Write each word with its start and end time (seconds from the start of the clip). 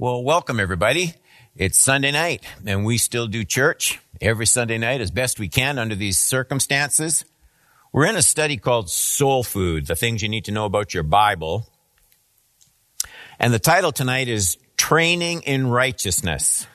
Well, 0.00 0.22
welcome 0.22 0.60
everybody. 0.60 1.12
It's 1.56 1.76
Sunday 1.76 2.12
night 2.12 2.44
and 2.64 2.84
we 2.84 2.98
still 2.98 3.26
do 3.26 3.42
church 3.42 3.98
every 4.20 4.46
Sunday 4.46 4.78
night 4.78 5.00
as 5.00 5.10
best 5.10 5.40
we 5.40 5.48
can 5.48 5.76
under 5.76 5.96
these 5.96 6.16
circumstances. 6.16 7.24
We're 7.92 8.06
in 8.06 8.14
a 8.14 8.22
study 8.22 8.58
called 8.58 8.90
Soul 8.90 9.42
Food, 9.42 9.86
the 9.86 9.96
things 9.96 10.22
you 10.22 10.28
need 10.28 10.44
to 10.44 10.52
know 10.52 10.66
about 10.66 10.94
your 10.94 11.02
Bible. 11.02 11.68
And 13.40 13.52
the 13.52 13.58
title 13.58 13.90
tonight 13.90 14.28
is 14.28 14.56
Training 14.76 15.42
in 15.42 15.66
Righteousness. 15.66 16.68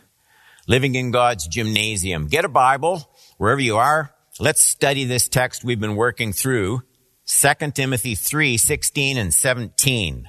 Living 0.67 0.95
in 0.95 1.11
God's 1.11 1.47
Gymnasium. 1.47 2.27
Get 2.27 2.43
a 2.43 2.49
Bible 2.49 3.09
wherever 3.37 3.61
you 3.61 3.77
are. 3.77 4.13
Let's 4.37 4.61
study 4.61 5.05
this 5.05 5.29
text 5.29 5.63
we've 5.63 5.79
been 5.79 5.95
working 5.95 6.33
through. 6.33 6.81
2 7.27 7.71
Timothy 7.71 8.15
3, 8.15 8.57
16 8.57 9.17
and 9.17 9.33
17. 9.33 10.27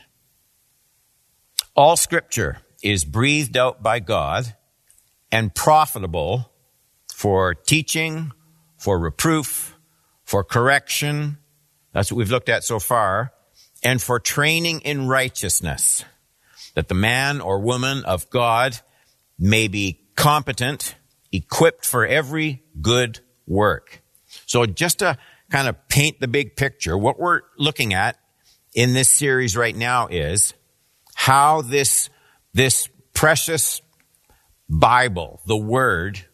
All 1.75 1.97
scripture 1.97 2.59
is 2.85 3.05
breathed 3.05 3.57
out 3.57 3.83
by 3.83 3.99
God 3.99 4.55
and 5.33 5.53
profitable 5.53 6.53
for 7.13 7.55
teaching, 7.55 8.31
for 8.77 8.99
reproof, 8.99 9.75
for 10.23 10.45
correction. 10.45 11.39
That's 11.93 12.13
what 12.13 12.19
we've 12.19 12.31
looked 12.31 12.51
at 12.51 12.63
so 12.63 12.79
far. 12.79 13.33
And 13.83 14.01
for 14.01 14.21
training 14.21 14.81
in 14.81 15.09
righteousness, 15.09 16.05
that 16.75 16.89
the 16.89 16.95
man 16.95 17.41
or 17.41 17.59
woman 17.59 18.05
of 18.05 18.29
God 18.29 18.79
may 19.39 19.67
be 19.69 20.01
competent, 20.15 20.95
equipped 21.33 21.87
for 21.87 22.07
every 22.07 22.63
good 22.81 23.21
work. 23.47 24.03
So 24.47 24.67
just 24.67 24.99
to 24.99 25.17
kind 25.51 25.69
of 25.69 25.89
paint 25.89 26.21
the 26.21 26.29
big 26.29 26.55
picture, 26.55 26.99
what 26.99 27.19
we're 27.19 27.41
looking 27.59 27.95
at 27.95 28.19
in 28.75 28.93
this 28.93 29.09
series 29.09 29.57
right 29.57 29.75
now 29.75 30.09
is 30.09 30.53
how 31.15 31.63
this 31.63 32.11
this 32.55 32.89
precious 33.13 33.83
Bible, 34.69 35.41
the 35.47 35.57
Word, 35.57 36.25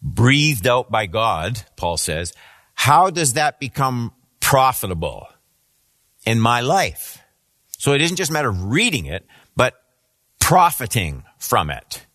breathed 0.00 0.66
out 0.66 0.90
by 0.90 1.06
God, 1.06 1.62
Paul 1.76 1.96
says, 1.96 2.32
how 2.74 3.10
does 3.10 3.34
that 3.34 3.58
become 3.58 4.12
profitable 4.40 5.26
in 6.24 6.40
my 6.40 6.60
life? 6.60 7.18
So 7.76 7.92
it 7.92 8.00
isn't 8.00 8.16
just 8.16 8.30
a 8.30 8.32
matter 8.32 8.48
of 8.48 8.64
reading 8.66 9.06
it, 9.06 9.26
but 9.56 9.74
profiting 10.40 11.24
from 11.38 11.70
it. 11.70 12.06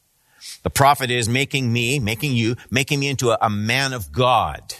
The 0.63 0.69
profit 0.69 1.11
is 1.11 1.27
making 1.27 1.71
me, 1.71 1.99
making 1.99 2.33
you, 2.33 2.55
making 2.71 2.99
me 2.99 3.09
into 3.09 3.31
a, 3.31 3.37
a 3.41 3.49
man 3.49 3.91
of 3.91 4.11
God. 4.11 4.73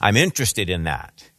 I'm 0.00 0.16
interested 0.16 0.70
in 0.70 0.84
that. 0.84 1.30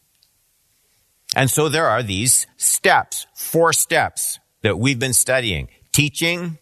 And 1.35 1.49
so 1.49 1.69
there 1.69 1.87
are 1.87 2.03
these 2.03 2.45
steps, 2.57 3.25
four 3.33 3.71
steps 3.71 4.39
that 4.61 4.77
we've 4.77 4.99
been 4.99 5.13
studying 5.13 5.69
teaching, 5.91 6.57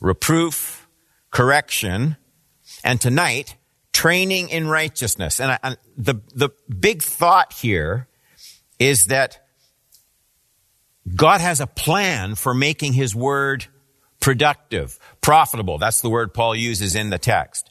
reproof, 0.00 0.88
correction, 1.30 2.16
and 2.84 3.00
tonight, 3.00 3.56
training 3.92 4.48
in 4.48 4.68
righteousness. 4.68 5.40
And, 5.40 5.52
I, 5.52 5.58
and 5.62 5.76
the, 5.96 6.16
the 6.34 6.50
big 6.68 7.02
thought 7.02 7.52
here 7.52 8.08
is 8.78 9.06
that 9.06 9.46
God 11.14 11.40
has 11.40 11.60
a 11.60 11.66
plan 11.66 12.34
for 12.34 12.52
making 12.52 12.92
his 12.92 13.14
word 13.14 13.66
productive, 14.20 14.98
profitable. 15.20 15.78
That's 15.78 16.00
the 16.00 16.10
word 16.10 16.34
Paul 16.34 16.56
uses 16.56 16.94
in 16.94 17.10
the 17.10 17.18
text. 17.18 17.70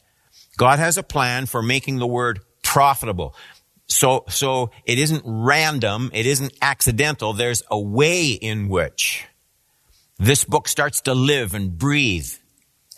God 0.56 0.78
has 0.78 0.96
a 0.96 1.02
plan 1.02 1.46
for 1.46 1.62
making 1.62 1.98
the 1.98 2.06
word 2.06 2.40
profitable. 2.62 3.34
So, 3.88 4.24
so 4.28 4.70
it 4.84 4.98
isn't 4.98 5.22
random. 5.24 6.10
It 6.12 6.26
isn't 6.26 6.54
accidental. 6.62 7.34
There's 7.34 7.62
a 7.70 7.78
way 7.78 8.28
in 8.28 8.68
which 8.68 9.26
this 10.18 10.44
book 10.44 10.68
starts 10.68 11.00
to 11.02 11.14
live 11.14 11.54
and 11.54 11.76
breathe 11.76 12.30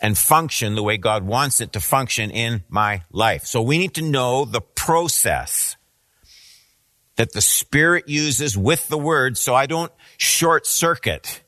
and 0.01 0.17
function 0.17 0.75
the 0.75 0.83
way 0.83 0.97
God 0.97 1.23
wants 1.23 1.59
it 1.59 1.73
to 1.73 1.79
function 1.79 2.31
in 2.31 2.63
my 2.69 3.03
life. 3.11 3.45
So 3.45 3.61
we 3.61 3.77
need 3.77 3.95
to 3.95 4.01
know 4.01 4.45
the 4.45 4.61
process 4.61 5.75
that 7.17 7.33
the 7.33 7.41
Spirit 7.41 8.07
uses 8.07 8.57
with 8.57 8.87
the 8.87 8.97
Word 8.97 9.37
so 9.37 9.53
I 9.53 9.65
don't 9.65 9.91
short 10.17 10.65
circuit 10.65 11.41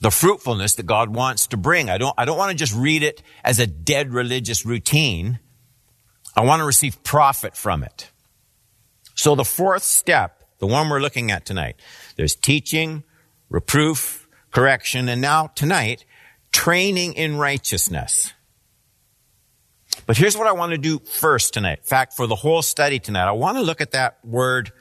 the 0.00 0.12
fruitfulness 0.12 0.76
that 0.76 0.86
God 0.86 1.12
wants 1.12 1.48
to 1.48 1.56
bring. 1.56 1.90
I 1.90 1.98
don't, 1.98 2.14
I 2.16 2.24
don't 2.24 2.38
want 2.38 2.52
to 2.52 2.56
just 2.56 2.74
read 2.74 3.02
it 3.02 3.20
as 3.42 3.58
a 3.58 3.66
dead 3.66 4.12
religious 4.12 4.64
routine. 4.64 5.40
I 6.36 6.44
want 6.44 6.60
to 6.60 6.64
receive 6.64 7.02
profit 7.02 7.56
from 7.56 7.82
it. 7.82 8.12
So 9.16 9.34
the 9.34 9.44
fourth 9.44 9.82
step, 9.82 10.44
the 10.60 10.68
one 10.68 10.88
we're 10.88 11.00
looking 11.00 11.32
at 11.32 11.44
tonight, 11.44 11.74
there's 12.14 12.36
teaching, 12.36 13.02
reproof, 13.50 14.27
correction, 14.50 15.08
and 15.08 15.20
now 15.20 15.48
tonight, 15.48 16.04
training 16.52 17.14
in 17.14 17.36
righteousness. 17.36 18.32
But 20.06 20.16
here's 20.16 20.36
what 20.36 20.46
I 20.46 20.52
want 20.52 20.72
to 20.72 20.78
do 20.78 21.00
first 21.00 21.54
tonight. 21.54 21.78
In 21.78 21.84
fact, 21.84 22.14
for 22.14 22.26
the 22.26 22.34
whole 22.34 22.62
study 22.62 22.98
tonight, 22.98 23.28
I 23.28 23.32
want 23.32 23.58
to 23.58 23.62
look 23.62 23.80
at 23.80 23.90
that 23.92 24.18
word 24.24 24.72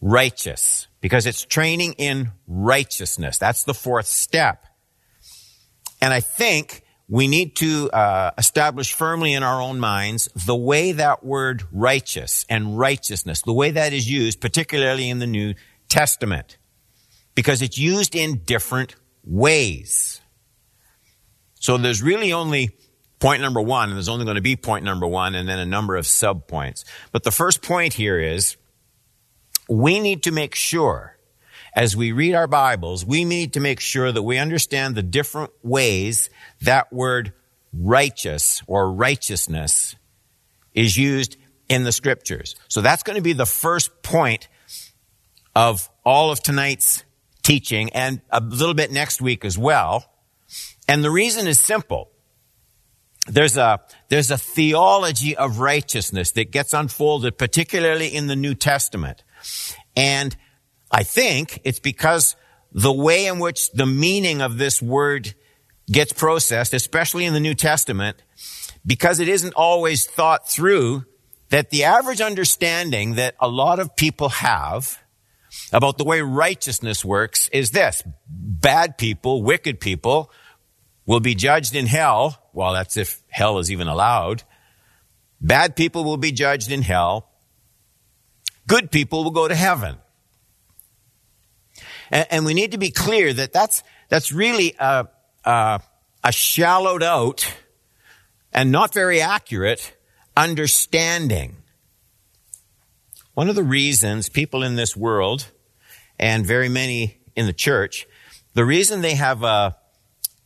righteous 0.00 0.88
because 1.00 1.26
it's 1.26 1.44
training 1.44 1.94
in 1.94 2.32
righteousness. 2.46 3.38
That's 3.38 3.64
the 3.64 3.74
fourth 3.74 4.06
step. 4.06 4.66
And 6.00 6.12
I 6.12 6.20
think 6.20 6.82
we 7.08 7.28
need 7.28 7.56
to 7.56 7.90
uh, 7.90 8.32
establish 8.36 8.92
firmly 8.92 9.34
in 9.34 9.42
our 9.42 9.60
own 9.60 9.78
minds 9.78 10.28
the 10.46 10.56
way 10.56 10.92
that 10.92 11.24
word 11.24 11.62
righteous 11.72 12.44
and 12.48 12.78
righteousness, 12.78 13.42
the 13.42 13.52
way 13.52 13.70
that 13.70 13.92
is 13.92 14.10
used, 14.10 14.40
particularly 14.40 15.08
in 15.08 15.18
the 15.18 15.26
New 15.26 15.54
Testament 15.88 16.56
because 17.34 17.62
it's 17.62 17.78
used 17.78 18.14
in 18.14 18.38
different 18.44 18.94
ways. 19.24 20.20
So 21.60 21.78
there's 21.78 22.02
really 22.02 22.32
only 22.32 22.70
point 23.18 23.40
number 23.40 23.60
one, 23.60 23.88
and 23.88 23.96
there's 23.96 24.08
only 24.08 24.24
going 24.24 24.36
to 24.36 24.42
be 24.42 24.56
point 24.56 24.84
number 24.84 25.06
one 25.06 25.34
and 25.34 25.48
then 25.48 25.58
a 25.58 25.66
number 25.66 25.96
of 25.96 26.06
sub 26.06 26.46
points. 26.46 26.84
But 27.10 27.22
the 27.22 27.30
first 27.30 27.62
point 27.62 27.94
here 27.94 28.18
is 28.18 28.56
we 29.68 29.98
need 29.98 30.24
to 30.24 30.30
make 30.30 30.54
sure 30.54 31.16
as 31.74 31.96
we 31.96 32.12
read 32.12 32.34
our 32.34 32.46
Bibles, 32.46 33.04
we 33.04 33.24
need 33.24 33.54
to 33.54 33.60
make 33.60 33.80
sure 33.80 34.12
that 34.12 34.22
we 34.22 34.38
understand 34.38 34.94
the 34.94 35.02
different 35.02 35.50
ways 35.62 36.30
that 36.62 36.92
word 36.92 37.32
righteous 37.72 38.62
or 38.66 38.92
righteousness 38.92 39.96
is 40.72 40.96
used 40.96 41.36
in 41.68 41.82
the 41.82 41.92
scriptures. 41.92 42.54
So 42.68 42.80
that's 42.80 43.02
going 43.02 43.16
to 43.16 43.22
be 43.22 43.32
the 43.32 43.46
first 43.46 44.02
point 44.02 44.48
of 45.56 45.88
all 46.04 46.30
of 46.30 46.42
tonight's 46.42 47.04
teaching 47.44 47.90
and 47.90 48.20
a 48.30 48.40
little 48.40 48.74
bit 48.74 48.90
next 48.90 49.22
week 49.22 49.44
as 49.44 49.56
well. 49.56 50.10
And 50.88 51.04
the 51.04 51.10
reason 51.10 51.46
is 51.46 51.60
simple. 51.60 52.10
There's 53.26 53.56
a, 53.56 53.80
there's 54.08 54.30
a 54.30 54.36
theology 54.36 55.36
of 55.36 55.60
righteousness 55.60 56.32
that 56.32 56.50
gets 56.50 56.74
unfolded, 56.74 57.38
particularly 57.38 58.08
in 58.08 58.26
the 58.26 58.36
New 58.36 58.54
Testament. 58.54 59.22
And 59.96 60.36
I 60.90 61.04
think 61.04 61.60
it's 61.64 61.80
because 61.80 62.36
the 62.72 62.92
way 62.92 63.26
in 63.26 63.38
which 63.38 63.70
the 63.72 63.86
meaning 63.86 64.42
of 64.42 64.58
this 64.58 64.82
word 64.82 65.34
gets 65.90 66.12
processed, 66.12 66.74
especially 66.74 67.24
in 67.24 67.32
the 67.32 67.40
New 67.40 67.54
Testament, 67.54 68.22
because 68.84 69.20
it 69.20 69.28
isn't 69.28 69.54
always 69.54 70.06
thought 70.06 70.48
through 70.48 71.04
that 71.48 71.70
the 71.70 71.84
average 71.84 72.20
understanding 72.20 73.14
that 73.14 73.36
a 73.40 73.48
lot 73.48 73.78
of 73.78 73.96
people 73.96 74.28
have 74.28 74.98
about 75.72 75.98
the 75.98 76.04
way 76.04 76.20
righteousness 76.20 77.04
works 77.04 77.48
is 77.52 77.70
this. 77.70 78.02
Bad 78.28 78.98
people, 78.98 79.42
wicked 79.42 79.80
people 79.80 80.30
will 81.06 81.20
be 81.20 81.34
judged 81.34 81.74
in 81.74 81.86
hell. 81.86 82.50
Well, 82.52 82.72
that's 82.72 82.96
if 82.96 83.22
hell 83.28 83.58
is 83.58 83.70
even 83.70 83.88
allowed. 83.88 84.42
Bad 85.40 85.76
people 85.76 86.04
will 86.04 86.16
be 86.16 86.32
judged 86.32 86.70
in 86.70 86.82
hell. 86.82 87.30
Good 88.66 88.90
people 88.90 89.24
will 89.24 89.30
go 89.30 89.46
to 89.46 89.54
heaven. 89.54 89.96
And, 92.10 92.26
and 92.30 92.44
we 92.46 92.54
need 92.54 92.72
to 92.72 92.78
be 92.78 92.90
clear 92.90 93.32
that 93.32 93.52
that's, 93.52 93.82
that's 94.08 94.32
really 94.32 94.74
a, 94.78 95.08
a, 95.44 95.80
a 96.22 96.32
shallowed 96.32 97.02
out 97.02 97.52
and 98.52 98.70
not 98.70 98.94
very 98.94 99.20
accurate 99.20 99.94
understanding 100.36 101.56
one 103.34 103.48
of 103.48 103.56
the 103.56 103.62
reasons 103.62 104.28
people 104.28 104.62
in 104.62 104.76
this 104.76 104.96
world 104.96 105.50
and 106.18 106.46
very 106.46 106.68
many 106.68 107.18
in 107.36 107.46
the 107.46 107.52
church, 107.52 108.06
the 108.54 108.64
reason 108.64 109.00
they 109.00 109.14
have 109.14 109.42
a, 109.42 109.76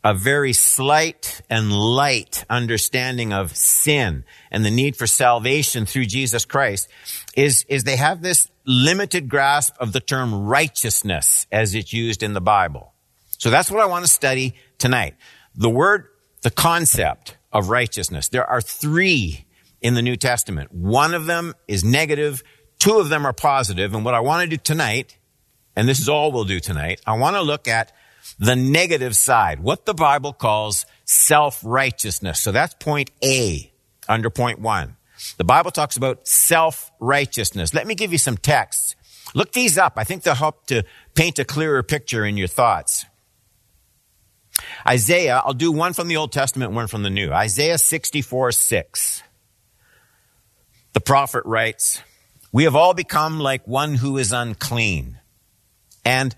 a 0.02 0.14
very 0.14 0.54
slight 0.54 1.42
and 1.50 1.70
light 1.70 2.44
understanding 2.48 3.32
of 3.32 3.54
sin 3.54 4.24
and 4.50 4.64
the 4.64 4.70
need 4.70 4.96
for 4.96 5.06
salvation 5.06 5.84
through 5.84 6.06
Jesus 6.06 6.44
Christ 6.44 6.88
is, 7.36 7.64
is 7.68 7.84
they 7.84 7.96
have 7.96 8.22
this 8.22 8.50
limited 8.64 9.28
grasp 9.28 9.74
of 9.78 9.92
the 9.92 10.00
term 10.00 10.46
righteousness 10.46 11.46
as 11.52 11.74
it's 11.74 11.92
used 11.92 12.22
in 12.22 12.32
the 12.32 12.40
Bible. 12.40 12.94
So 13.38 13.50
that's 13.50 13.70
what 13.70 13.80
I 13.80 13.86
want 13.86 14.04
to 14.04 14.10
study 14.10 14.54
tonight. 14.78 15.14
The 15.54 15.70
word, 15.70 16.08
the 16.42 16.50
concept 16.50 17.36
of 17.52 17.68
righteousness. 17.68 18.28
There 18.28 18.46
are 18.46 18.60
three 18.60 19.46
in 19.80 19.94
the 19.94 20.02
New 20.02 20.16
Testament. 20.16 20.72
One 20.72 21.14
of 21.14 21.26
them 21.26 21.54
is 21.66 21.84
negative. 21.84 22.42
Two 22.78 22.98
of 22.98 23.08
them 23.08 23.26
are 23.26 23.32
positive, 23.32 23.94
and 23.94 24.04
what 24.04 24.14
I 24.14 24.20
want 24.20 24.48
to 24.48 24.56
do 24.56 24.60
tonight, 24.62 25.16
and 25.74 25.88
this 25.88 25.98
is 26.00 26.08
all 26.08 26.30
we'll 26.32 26.44
do 26.44 26.60
tonight, 26.60 27.00
I 27.06 27.16
want 27.16 27.36
to 27.36 27.42
look 27.42 27.66
at 27.66 27.92
the 28.38 28.54
negative 28.54 29.16
side, 29.16 29.60
what 29.60 29.84
the 29.86 29.94
Bible 29.94 30.32
calls 30.32 30.86
self-righteousness. 31.04 32.40
So 32.40 32.52
that's 32.52 32.74
point 32.74 33.10
A 33.24 33.72
under 34.08 34.30
point 34.30 34.60
one. 34.60 34.96
The 35.36 35.44
Bible 35.44 35.70
talks 35.70 35.96
about 35.96 36.28
self-righteousness. 36.28 37.74
Let 37.74 37.86
me 37.86 37.94
give 37.94 38.12
you 38.12 38.18
some 38.18 38.36
texts. 38.36 38.94
Look 39.34 39.52
these 39.52 39.76
up. 39.76 39.94
I 39.96 40.04
think 40.04 40.22
they'll 40.22 40.34
help 40.34 40.66
to 40.68 40.84
paint 41.14 41.38
a 41.38 41.44
clearer 41.44 41.82
picture 41.82 42.24
in 42.24 42.36
your 42.36 42.48
thoughts. 42.48 43.04
Isaiah, 44.86 45.42
I'll 45.44 45.54
do 45.54 45.72
one 45.72 45.92
from 45.92 46.08
the 46.08 46.16
Old 46.16 46.32
Testament, 46.32 46.72
one 46.72 46.86
from 46.86 47.02
the 47.02 47.10
New. 47.10 47.32
Isaiah 47.32 47.78
64, 47.78 48.52
6. 48.52 49.22
The 50.92 51.00
prophet 51.00 51.42
writes, 51.44 52.02
We 52.52 52.64
have 52.64 52.76
all 52.76 52.94
become 52.94 53.40
like 53.40 53.66
one 53.66 53.94
who 53.94 54.16
is 54.16 54.32
unclean, 54.32 55.18
and, 56.04 56.34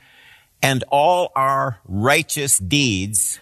and 0.62 0.82
all 0.90 1.30
our 1.36 1.80
righteous 1.84 2.58
deeds 2.58 3.38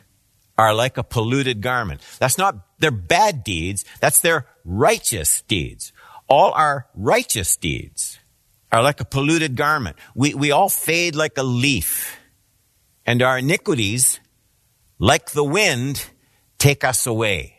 are 0.58 0.74
like 0.74 0.98
a 0.98 1.04
polluted 1.04 1.62
garment. 1.62 2.00
That's 2.18 2.36
not 2.36 2.78
their 2.78 2.90
bad 2.90 3.44
deeds, 3.44 3.84
that's 4.00 4.20
their 4.20 4.46
righteous 4.64 5.42
deeds. 5.42 5.92
All 6.28 6.52
our 6.52 6.86
righteous 6.94 7.56
deeds 7.56 8.18
are 8.70 8.82
like 8.82 9.00
a 9.00 9.04
polluted 9.04 9.56
garment. 9.56 9.96
We, 10.14 10.34
we 10.34 10.50
all 10.50 10.68
fade 10.68 11.14
like 11.14 11.38
a 11.38 11.42
leaf, 11.42 12.18
and 13.06 13.22
our 13.22 13.38
iniquities, 13.38 14.20
like 14.98 15.30
the 15.30 15.44
wind, 15.44 16.10
take 16.58 16.84
us 16.84 17.06
away. 17.06 17.57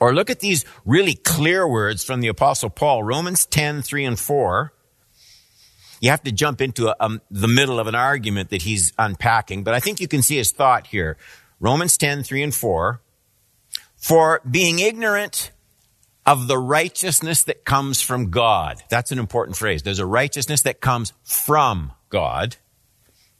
Or 0.00 0.14
look 0.14 0.30
at 0.30 0.40
these 0.40 0.64
really 0.84 1.14
clear 1.14 1.66
words 1.66 2.04
from 2.04 2.20
the 2.20 2.28
apostle 2.28 2.70
Paul, 2.70 3.02
Romans 3.02 3.46
10, 3.46 3.82
3 3.82 4.04
and 4.04 4.18
4. 4.18 4.72
You 6.00 6.10
have 6.10 6.22
to 6.22 6.32
jump 6.32 6.60
into 6.60 6.88
a, 6.88 6.96
um, 7.00 7.20
the 7.30 7.48
middle 7.48 7.80
of 7.80 7.88
an 7.88 7.94
argument 7.94 8.50
that 8.50 8.62
he's 8.62 8.92
unpacking, 8.98 9.64
but 9.64 9.74
I 9.74 9.80
think 9.80 10.00
you 10.00 10.06
can 10.06 10.22
see 10.22 10.36
his 10.36 10.52
thought 10.52 10.86
here. 10.86 11.16
Romans 11.60 11.96
10, 11.96 12.22
3 12.22 12.42
and 12.44 12.54
4. 12.54 13.00
For 13.96 14.40
being 14.48 14.78
ignorant 14.78 15.50
of 16.28 16.46
the 16.46 16.58
righteousness 16.58 17.42
that 17.44 17.64
comes 17.64 18.02
from 18.02 18.28
God. 18.28 18.82
That's 18.90 19.10
an 19.10 19.18
important 19.18 19.56
phrase. 19.56 19.82
There's 19.82 19.98
a 19.98 20.04
righteousness 20.04 20.60
that 20.62 20.78
comes 20.78 21.14
from 21.24 21.92
God. 22.10 22.56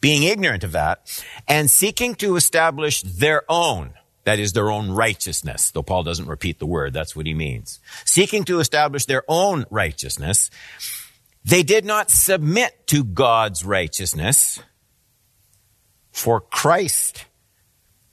Being 0.01 0.23
ignorant 0.23 0.65
of 0.65 0.73
that 0.73 1.23
and 1.47 1.71
seeking 1.71 2.15
to 2.17 2.37
establish 2.37 3.03
their 3.03 3.43
own 3.47 3.93
that 4.29 4.39
is 4.39 4.53
their 4.53 4.71
own 4.71 4.91
righteousness, 4.91 5.71
though 5.71 5.83
Paul 5.83 6.03
doesn't 6.03 6.29
repeat 6.29 6.59
the 6.59 6.67
word, 6.67 6.93
that's 6.93 7.17
what 7.17 7.25
he 7.25 7.33
means. 7.33 7.81
Seeking 8.05 8.45
to 8.45 8.61
establish 8.61 9.07
their 9.07 9.23
own 9.27 9.65
righteousness, 9.71 10.51
they 11.47 11.63
did 11.63 11.87
not 11.87 12.11
submit 12.11 12.87
to 12.89 13.05
God's 13.05 13.65
righteousness, 13.65 14.61
for 16.13 16.43
Christ 16.43 17.25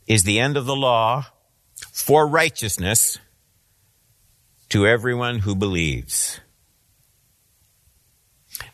is 0.07 0.23
the 0.23 0.39
end 0.39 0.55
of 0.55 0.65
the 0.65 0.75
law 0.75 1.25
for 1.91 2.25
righteousness 2.25 3.19
to 4.69 4.87
everyone 4.87 5.39
who 5.39 5.53
believes. 5.53 6.39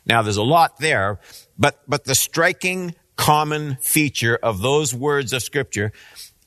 Now 0.05 0.21
there's 0.21 0.37
a 0.37 0.43
lot 0.43 0.77
there, 0.77 1.19
but, 1.57 1.81
but 1.87 2.03
the 2.03 2.13
striking 2.13 2.93
common 3.15 3.77
feature 3.81 4.37
of 4.43 4.61
those 4.61 4.93
words 4.93 5.33
of 5.33 5.41
scripture 5.41 5.91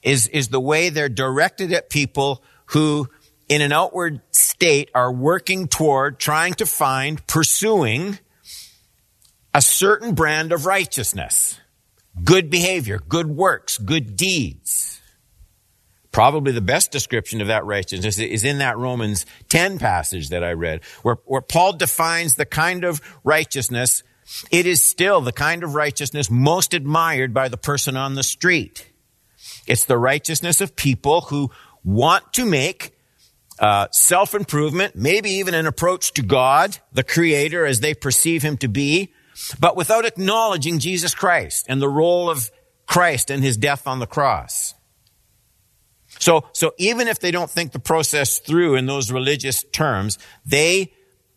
is, 0.05 0.29
is 0.29 0.49
the 0.49 0.61
way 0.61 0.91
they're 0.91 1.09
directed 1.09 1.73
at 1.73 1.91
people 1.91 2.45
who 2.67 3.09
in 3.49 3.63
an 3.63 3.73
outward 3.73 4.21
state 4.31 4.91
are 4.95 5.13
working 5.13 5.67
toward 5.67 6.21
trying 6.21 6.55
to 6.55 6.67
find, 6.67 7.27
pursuing 7.27 8.19
a 9.53 9.63
certain 9.63 10.15
brand 10.15 10.53
of 10.53 10.67
righteousness. 10.67 11.59
Good 12.23 12.51
behavior, 12.51 13.01
good 13.09 13.27
works, 13.27 13.79
good 13.79 14.17
deeds. 14.17 15.01
Probably 16.13 16.53
the 16.53 16.61
best 16.61 16.93
description 16.93 17.41
of 17.41 17.49
that 17.49 17.65
righteousness 17.65 18.19
is 18.19 18.45
in 18.45 18.59
that 18.59 18.79
Romans 18.79 19.27
10 19.49 19.79
passage 19.79 20.29
that 20.29 20.45
I 20.45 20.53
read, 20.53 20.85
where, 21.03 21.17
where 21.25 21.41
Paul 21.41 21.73
defines 21.73 22.37
the 22.37 22.47
kind 22.47 22.85
of 22.85 23.01
righteousness. 23.25 24.05
It 24.51 24.65
is 24.67 24.87
still 24.87 25.21
the 25.21 25.33
kind 25.33 25.65
of 25.65 25.75
righteousness 25.75 26.31
most 26.31 26.73
admired 26.73 27.35
by 27.35 27.49
the 27.49 27.57
person 27.57 27.97
on 27.97 28.15
the 28.15 28.23
street. 28.23 28.87
It's 29.67 29.85
the 29.85 29.99
righteousness 29.99 30.61
of 30.61 30.77
people 30.77 31.23
who 31.23 31.51
want 31.83 32.33
to 32.35 32.45
make 32.45 32.93
uh, 33.59 33.89
self 33.91 34.35
improvement, 34.35 34.97
maybe 34.97 35.31
even 35.31 35.55
an 35.55 35.67
approach 35.67 36.13
to 36.15 36.23
God, 36.23 36.79
the 36.93 37.05
Creator, 37.05 37.67
as 37.67 37.81
they 37.81 37.95
perceive 37.95 38.43
Him 38.43 38.57
to 38.59 38.69
be, 38.69 39.13
but 39.61 39.77
without 39.77 40.05
acknowledging 40.05 40.79
Jesus 40.79 41.15
Christ 41.15 41.67
and 41.69 41.81
the 41.81 41.89
role 41.89 42.29
of 42.29 42.51
Christ 42.87 43.31
and 43.31 43.43
His 43.43 43.57
death 43.57 43.87
on 43.87 43.99
the 43.99 44.07
cross. 44.07 44.75
So, 46.19 46.45
so 46.53 46.73
even 46.79 47.09
if 47.09 47.19
they 47.19 47.31
don't 47.31 47.51
think 47.51 47.73
the 47.73 47.79
process 47.79 48.39
through 48.39 48.77
in 48.77 48.87
those 48.87 49.11
religious 49.11 49.65
terms, 49.73 50.19
they 50.47 50.93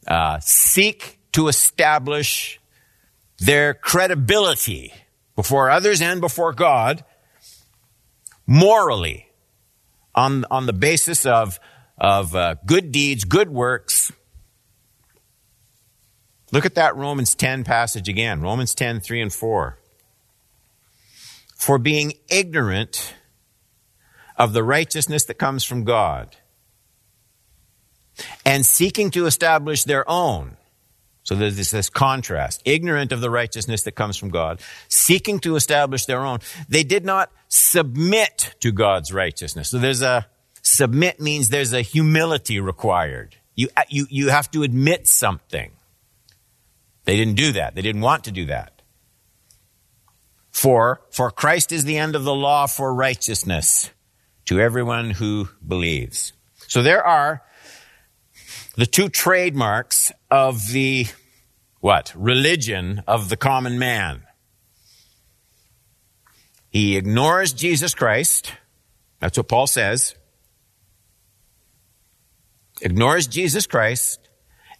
uh, 0.07 0.39
seek 0.39 1.19
to 1.33 1.47
establish 1.47 2.59
their 3.39 3.73
credibility 3.73 4.93
before 5.35 5.69
others 5.69 6.01
and 6.01 6.21
before 6.21 6.53
God 6.53 7.03
morally 8.47 9.29
on, 10.15 10.45
on 10.49 10.65
the 10.65 10.73
basis 10.73 11.25
of, 11.25 11.59
of 11.97 12.33
uh, 12.33 12.55
good 12.65 12.91
deeds, 12.91 13.25
good 13.25 13.49
works. 13.49 14.11
Look 16.51 16.65
at 16.65 16.75
that 16.75 16.95
Romans 16.95 17.35
10 17.35 17.65
passage 17.65 18.07
again. 18.07 18.41
Romans 18.41 18.73
10, 18.73 19.01
3 19.01 19.21
and 19.21 19.33
4. 19.33 19.77
For 21.55 21.77
being 21.77 22.13
ignorant 22.29 23.13
of 24.37 24.53
the 24.53 24.63
righteousness 24.63 25.25
that 25.25 25.33
comes 25.35 25.63
from 25.63 25.83
God 25.83 26.37
and 28.45 28.65
seeking 28.65 29.11
to 29.11 29.25
establish 29.25 29.83
their 29.83 30.09
own 30.09 30.57
so 31.27 31.35
there's 31.35 31.57
this, 31.57 31.71
this, 31.71 31.89
contrast. 31.89 32.61
Ignorant 32.63 33.11
of 33.11 33.19
the 33.19 33.29
righteousness 33.29 33.83
that 33.83 33.95
comes 33.95 34.15
from 34.15 34.29
God, 34.29 34.61
seeking 34.87 35.39
to 35.39 35.57
establish 35.57 36.05
their 36.05 36.21
own. 36.21 36.39
They 36.69 36.83
did 36.83 37.03
not 37.03 37.33
submit 37.49 38.55
to 38.61 38.71
God's 38.71 39.11
righteousness. 39.11 39.67
So 39.67 39.77
there's 39.77 40.01
a, 40.01 40.25
submit 40.61 41.19
means 41.19 41.49
there's 41.49 41.73
a 41.73 41.81
humility 41.81 42.61
required. 42.61 43.35
You, 43.55 43.67
you, 43.89 44.07
you 44.09 44.29
have 44.29 44.49
to 44.51 44.63
admit 44.63 45.05
something. 45.05 45.71
They 47.03 47.17
didn't 47.17 47.35
do 47.35 47.51
that. 47.51 47.75
They 47.75 47.81
didn't 47.81 48.01
want 48.01 48.23
to 48.23 48.31
do 48.31 48.45
that. 48.45 48.81
For, 50.51 51.01
for 51.11 51.29
Christ 51.29 51.73
is 51.73 51.83
the 51.83 51.97
end 51.97 52.15
of 52.15 52.23
the 52.23 52.33
law 52.33 52.67
for 52.67 52.93
righteousness 52.93 53.89
to 54.45 54.61
everyone 54.61 55.09
who 55.09 55.49
believes. 55.67 56.31
So 56.69 56.81
there 56.81 57.03
are 57.05 57.43
the 58.77 58.85
two 58.85 59.09
trademarks 59.09 60.13
of 60.29 60.71
the 60.71 61.07
what? 61.79 62.13
Religion 62.15 63.03
of 63.07 63.29
the 63.29 63.37
common 63.37 63.79
man. 63.79 64.23
He 66.69 66.97
ignores 66.97 67.53
Jesus 67.53 67.95
Christ. 67.95 68.53
That's 69.19 69.37
what 69.37 69.47
Paul 69.47 69.67
says. 69.67 70.15
Ignores 72.81 73.27
Jesus 73.27 73.65
Christ 73.65 74.27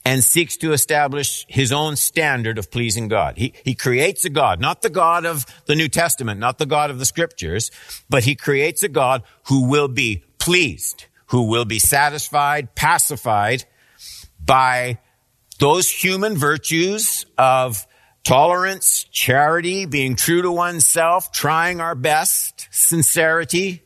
and 0.05 0.23
seeks 0.23 0.57
to 0.57 0.73
establish 0.73 1.45
his 1.49 1.71
own 1.71 1.95
standard 1.95 2.57
of 2.57 2.71
pleasing 2.71 3.07
God. 3.07 3.37
He, 3.37 3.53
he 3.65 3.75
creates 3.75 4.23
a 4.25 4.29
God, 4.29 4.59
not 4.61 4.81
the 4.81 4.89
God 4.89 5.25
of 5.25 5.45
the 5.65 5.75
New 5.75 5.89
Testament, 5.89 6.39
not 6.39 6.59
the 6.59 6.65
God 6.65 6.91
of 6.91 6.99
the 6.99 7.05
scriptures, 7.05 7.71
but 8.09 8.23
he 8.23 8.35
creates 8.35 8.83
a 8.83 8.89
God 8.89 9.23
who 9.47 9.67
will 9.67 9.87
be 9.87 10.23
pleased, 10.39 11.05
who 11.27 11.43
will 11.43 11.65
be 11.65 11.79
satisfied, 11.79 12.73
pacified 12.75 13.65
by 14.39 14.99
those 15.59 15.89
human 15.89 16.37
virtues 16.37 17.25
of 17.37 17.85
tolerance, 18.23 19.05
charity, 19.05 19.85
being 19.85 20.15
true 20.15 20.41
to 20.41 20.51
oneself, 20.51 21.31
trying 21.31 21.79
our 21.79 21.95
best, 21.95 22.67
sincerity. 22.71 23.83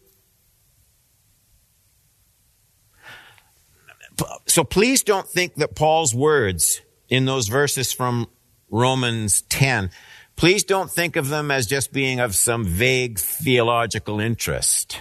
So 4.47 4.63
please 4.63 5.03
don't 5.03 5.27
think 5.27 5.55
that 5.55 5.75
Paul's 5.75 6.13
words 6.13 6.81
in 7.07 7.25
those 7.25 7.47
verses 7.47 7.93
from 7.93 8.27
Romans 8.69 9.41
10, 9.43 9.91
please 10.35 10.63
don't 10.63 10.89
think 10.89 11.15
of 11.15 11.29
them 11.29 11.51
as 11.51 11.67
just 11.67 11.91
being 11.91 12.19
of 12.19 12.33
some 12.35 12.65
vague 12.65 13.19
theological 13.19 14.19
interest. 14.19 14.99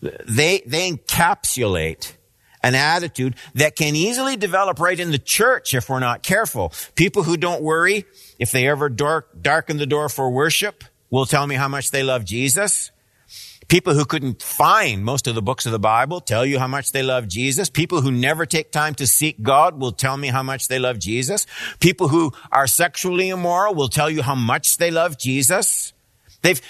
They, 0.00 0.62
they 0.66 0.90
encapsulate 0.90 2.14
an 2.62 2.74
attitude 2.74 3.34
that 3.54 3.76
can 3.76 3.96
easily 3.96 4.36
develop 4.36 4.78
right 4.78 4.98
in 4.98 5.10
the 5.10 5.18
church 5.18 5.74
if 5.74 5.88
we're 5.88 6.00
not 6.00 6.22
careful. 6.22 6.72
People 6.94 7.22
who 7.22 7.36
don't 7.36 7.62
worry 7.62 8.04
if 8.38 8.52
they 8.52 8.68
ever 8.68 8.88
dark, 8.88 9.42
darken 9.42 9.76
the 9.78 9.86
door 9.86 10.08
for 10.08 10.30
worship 10.30 10.84
will 11.10 11.26
tell 11.26 11.46
me 11.46 11.56
how 11.56 11.68
much 11.68 11.90
they 11.90 12.02
love 12.02 12.24
Jesus. 12.24 12.90
People 13.68 13.94
who 13.94 14.04
couldn't 14.04 14.42
find 14.42 15.04
most 15.04 15.28
of 15.28 15.36
the 15.36 15.42
books 15.42 15.64
of 15.64 15.70
the 15.70 15.78
Bible 15.78 16.20
tell 16.20 16.44
you 16.44 16.58
how 16.58 16.66
much 16.66 16.90
they 16.90 17.04
love 17.04 17.28
Jesus. 17.28 17.70
People 17.70 18.00
who 18.00 18.10
never 18.10 18.44
take 18.44 18.72
time 18.72 18.96
to 18.96 19.06
seek 19.06 19.40
God 19.42 19.78
will 19.78 19.92
tell 19.92 20.16
me 20.16 20.26
how 20.26 20.42
much 20.42 20.66
they 20.66 20.80
love 20.80 20.98
Jesus. 20.98 21.46
People 21.78 22.08
who 22.08 22.32
are 22.50 22.66
sexually 22.66 23.28
immoral 23.28 23.74
will 23.74 23.88
tell 23.88 24.10
you 24.10 24.22
how 24.22 24.34
much 24.34 24.78
they 24.78 24.90
love 24.90 25.18
Jesus. 25.18 25.92
They've, 26.42 26.60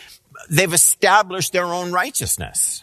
they've 0.51 0.75
established 0.75 1.55
their 1.55 1.65
own 1.65 1.91
righteousness. 1.91 2.83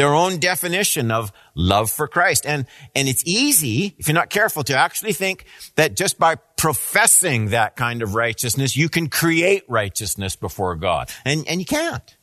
Their 0.00 0.14
own 0.14 0.38
definition 0.38 1.10
of 1.10 1.30
love 1.54 1.90
for 1.90 2.08
Christ. 2.08 2.46
And, 2.46 2.64
and 2.96 3.06
it's 3.06 3.22
easy, 3.26 3.94
if 3.98 4.08
you're 4.08 4.14
not 4.14 4.30
careful, 4.30 4.64
to 4.64 4.74
actually 4.74 5.12
think 5.12 5.44
that 5.74 5.94
just 5.94 6.18
by 6.18 6.36
professing 6.36 7.50
that 7.50 7.76
kind 7.76 8.00
of 8.00 8.14
righteousness, 8.14 8.78
you 8.78 8.88
can 8.88 9.10
create 9.10 9.64
righteousness 9.68 10.36
before 10.36 10.74
God. 10.76 11.10
And, 11.26 11.46
and 11.46 11.60
you 11.60 11.66
can't. 11.66 12.16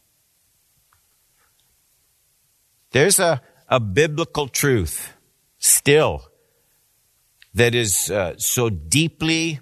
There's 2.94 3.20
a, 3.20 3.44
a 3.68 3.80
biblical 3.80 4.48
truth 4.48 5.14
still 5.60 6.24
that 7.54 7.76
is 7.76 8.10
uh, 8.10 8.40
so 8.40 8.72
deeply 8.72 9.60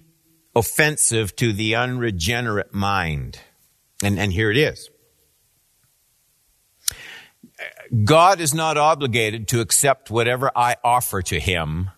offensive 0.54 1.36
to 1.36 1.52
the 1.52 1.74
unregenerate 1.74 2.72
mind. 2.72 3.40
And, 4.02 4.18
and 4.18 4.32
here 4.32 4.50
it 4.50 4.56
is. 4.56 4.88
God 8.04 8.40
is 8.40 8.54
not 8.54 8.76
obligated 8.76 9.48
to 9.48 9.60
accept 9.60 10.10
whatever 10.10 10.50
I 10.54 10.76
offer 10.82 11.22
to 11.22 11.38
him 11.38 11.90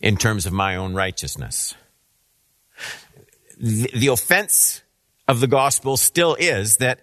in 0.00 0.16
terms 0.16 0.46
of 0.46 0.52
my 0.52 0.76
own 0.76 0.94
righteousness. 0.94 1.74
The, 3.58 4.06
offense 4.06 4.82
of 5.28 5.40
the 5.40 5.46
gospel 5.46 5.98
still 5.98 6.34
is 6.34 6.78
that 6.78 7.00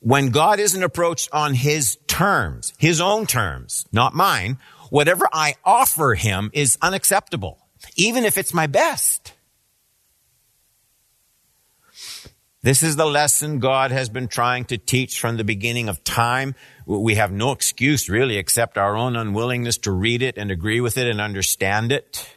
when 0.00 0.30
God 0.30 0.58
isn't 0.58 0.82
approached 0.82 1.28
on 1.32 1.54
his 1.54 1.96
terms, 2.08 2.72
his 2.78 3.00
own 3.00 3.26
terms, 3.26 3.86
not 3.92 4.14
mine, 4.14 4.58
whatever 4.90 5.28
I 5.32 5.54
offer 5.64 6.14
him 6.14 6.50
is 6.52 6.76
unacceptable, 6.82 7.58
even 7.94 8.24
if 8.24 8.36
it's 8.36 8.52
my 8.52 8.66
best. 8.66 9.32
This 12.66 12.82
is 12.82 12.96
the 12.96 13.06
lesson 13.06 13.60
God 13.60 13.92
has 13.92 14.08
been 14.08 14.26
trying 14.26 14.64
to 14.64 14.76
teach 14.76 15.20
from 15.20 15.36
the 15.36 15.44
beginning 15.44 15.88
of 15.88 16.02
time. 16.02 16.56
We 16.84 17.14
have 17.14 17.30
no 17.30 17.52
excuse 17.52 18.08
really 18.08 18.38
except 18.38 18.76
our 18.76 18.96
own 18.96 19.14
unwillingness 19.14 19.78
to 19.82 19.92
read 19.92 20.20
it 20.20 20.36
and 20.36 20.50
agree 20.50 20.80
with 20.80 20.98
it 20.98 21.06
and 21.06 21.20
understand 21.20 21.92
it. 21.92 22.28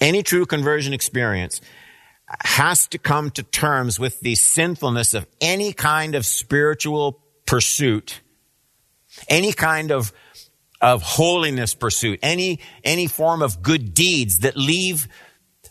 Any 0.00 0.22
true 0.22 0.46
conversion 0.46 0.94
experience 0.94 1.60
has 2.44 2.86
to 2.86 2.98
come 2.98 3.30
to 3.32 3.42
terms 3.42 4.00
with 4.00 4.20
the 4.20 4.36
sinfulness 4.36 5.12
of 5.12 5.26
any 5.42 5.74
kind 5.74 6.14
of 6.14 6.24
spiritual 6.24 7.20
pursuit, 7.44 8.22
any 9.28 9.52
kind 9.52 9.92
of, 9.92 10.14
of 10.80 11.02
holiness 11.02 11.74
pursuit, 11.74 12.20
any, 12.22 12.58
any 12.84 13.06
form 13.06 13.42
of 13.42 13.62
good 13.62 13.92
deeds 13.92 14.38
that 14.38 14.56
leave 14.56 15.08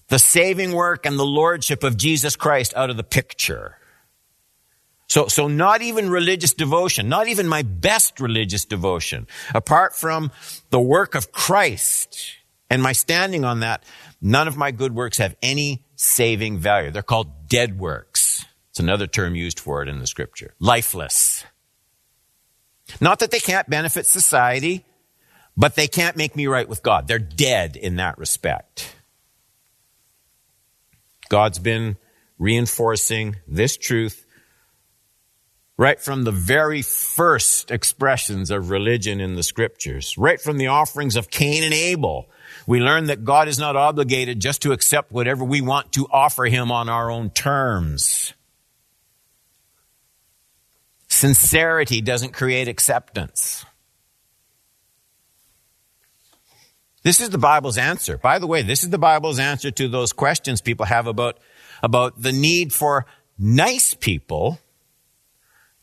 the 0.08 0.20
saving 0.20 0.74
work 0.74 1.06
and 1.06 1.18
the 1.18 1.26
lordship 1.26 1.84
of 1.84 1.98
Jesus 1.98 2.36
Christ 2.36 2.74
out 2.76 2.90
of 2.90 2.98
the 2.98 3.04
picture. 3.04 3.78
So, 5.08 5.28
so 5.28 5.48
not 5.48 5.82
even 5.82 6.10
religious 6.10 6.54
devotion, 6.54 7.10
not 7.10 7.28
even 7.28 7.48
my 7.48 7.62
best 7.62 8.20
religious 8.20 8.66
devotion, 8.66 9.28
apart 9.54 9.96
from 9.96 10.32
the 10.72 10.80
work 10.80 11.16
of 11.16 11.32
Christ 11.32 12.38
and 12.70 12.82
my 12.82 12.94
standing 12.94 13.46
on 13.46 13.60
that, 13.60 13.84
none 14.22 14.48
of 14.48 14.58
my 14.58 14.72
good 14.72 14.96
works 14.96 15.18
have 15.18 15.36
any 15.42 15.84
saving 15.96 16.58
value. 16.58 16.92
They're 16.92 17.04
called 17.04 17.48
dead 17.48 17.80
works. 17.80 18.46
It's 18.72 18.80
another 18.80 19.08
term 19.08 19.36
used 19.36 19.60
for 19.60 19.84
it 19.84 19.90
in 19.90 20.00
the 20.00 20.08
scripture. 20.08 20.54
Lifeless. 20.60 21.46
Not 23.00 23.20
that 23.20 23.32
they 23.32 23.40
can't 23.40 23.70
benefit 23.70 24.06
society, 24.06 24.86
but 25.56 25.76
they 25.76 25.88
can't 25.88 26.18
make 26.18 26.36
me 26.36 26.48
right 26.48 26.68
with 26.68 26.84
God. 26.84 27.08
They're 27.08 27.20
dead 27.20 27.76
in 27.76 27.98
that 27.98 28.18
respect. 28.18 28.95
God's 31.36 31.60
been 31.60 31.98
reinforcing 32.40 33.36
this 33.46 33.76
truth 33.76 34.26
right 35.76 36.00
from 36.00 36.24
the 36.24 36.32
very 36.32 36.82
first 36.82 37.72
expressions 37.72 38.52
of 38.52 38.70
religion 38.70 39.20
in 39.20 39.36
the 39.36 39.44
scriptures, 39.44 40.18
right 40.18 40.40
from 40.40 40.58
the 40.58 40.68
offerings 40.68 41.18
of 41.18 41.30
Cain 41.30 41.66
and 41.66 41.74
Abel. 41.74 42.30
We 42.66 42.80
learn 42.80 43.08
that 43.08 43.26
God 43.26 43.50
is 43.50 43.60
not 43.60 43.76
obligated 43.76 44.40
just 44.40 44.62
to 44.62 44.72
accept 44.72 45.12
whatever 45.12 45.44
we 45.44 45.60
want 45.60 45.92
to 45.92 46.08
offer 46.10 46.46
him 46.46 46.72
on 46.72 46.88
our 46.88 47.12
own 47.12 47.32
terms. 47.32 48.34
Sincerity 51.10 52.00
doesn't 52.00 52.32
create 52.32 52.70
acceptance. 52.70 53.66
This 57.06 57.22
is 57.22 57.30
the 57.30 57.38
Bible's 57.38 57.78
answer. 57.78 58.18
By 58.18 58.40
the 58.40 58.48
way, 58.48 58.64
this 58.64 58.84
is 58.84 58.90
the 58.90 58.98
Bible's 58.98 59.38
answer 59.38 59.70
to 59.70 59.88
those 59.88 60.12
questions 60.12 60.60
people 60.60 60.88
have 60.88 61.06
about, 61.06 61.38
about 61.84 62.20
the 62.20 62.32
need 62.32 62.74
for 62.74 63.06
nice 63.38 63.94
people 63.94 64.60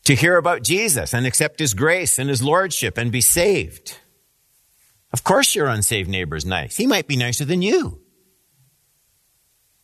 to 0.03 0.15
hear 0.15 0.35
about 0.35 0.63
Jesus 0.63 1.13
and 1.13 1.25
accept 1.25 1.59
His 1.59 1.73
grace 1.73 2.19
and 2.19 2.29
His 2.29 2.43
Lordship 2.43 2.97
and 2.97 3.09
be 3.09 3.21
saved. 3.21 3.99
Of 5.13 5.23
course 5.23 5.55
your 5.55 5.67
unsaved 5.67 6.09
neighbor 6.09 6.35
is 6.35 6.45
nice. 6.45 6.75
He 6.75 6.87
might 6.87 7.07
be 7.07 7.15
nicer 7.15 7.45
than 7.45 7.61
you. 7.61 8.01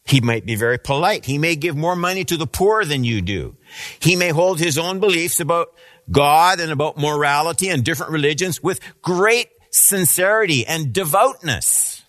He 0.04 0.20
might 0.20 0.46
be 0.46 0.56
very 0.56 0.78
polite. 0.78 1.24
He 1.24 1.38
may 1.38 1.56
give 1.56 1.78
more 1.78 1.96
money 1.96 2.26
to 2.26 2.36
the 2.36 2.48
poor 2.48 2.84
than 2.84 3.06
you 3.06 3.22
do. 3.22 3.56
He 4.00 4.18
may 4.18 4.32
hold 4.32 4.60
his 4.60 4.78
own 4.78 5.00
beliefs 5.00 5.40
about 5.40 5.70
God 6.12 6.60
and 6.60 6.74
about 6.74 6.98
morality 6.98 7.70
and 7.70 7.82
different 7.82 8.12
religions 8.12 8.62
with 8.62 8.82
great 9.02 9.48
sincerity 9.72 10.66
and 10.66 10.94
devoutness. 10.94 12.04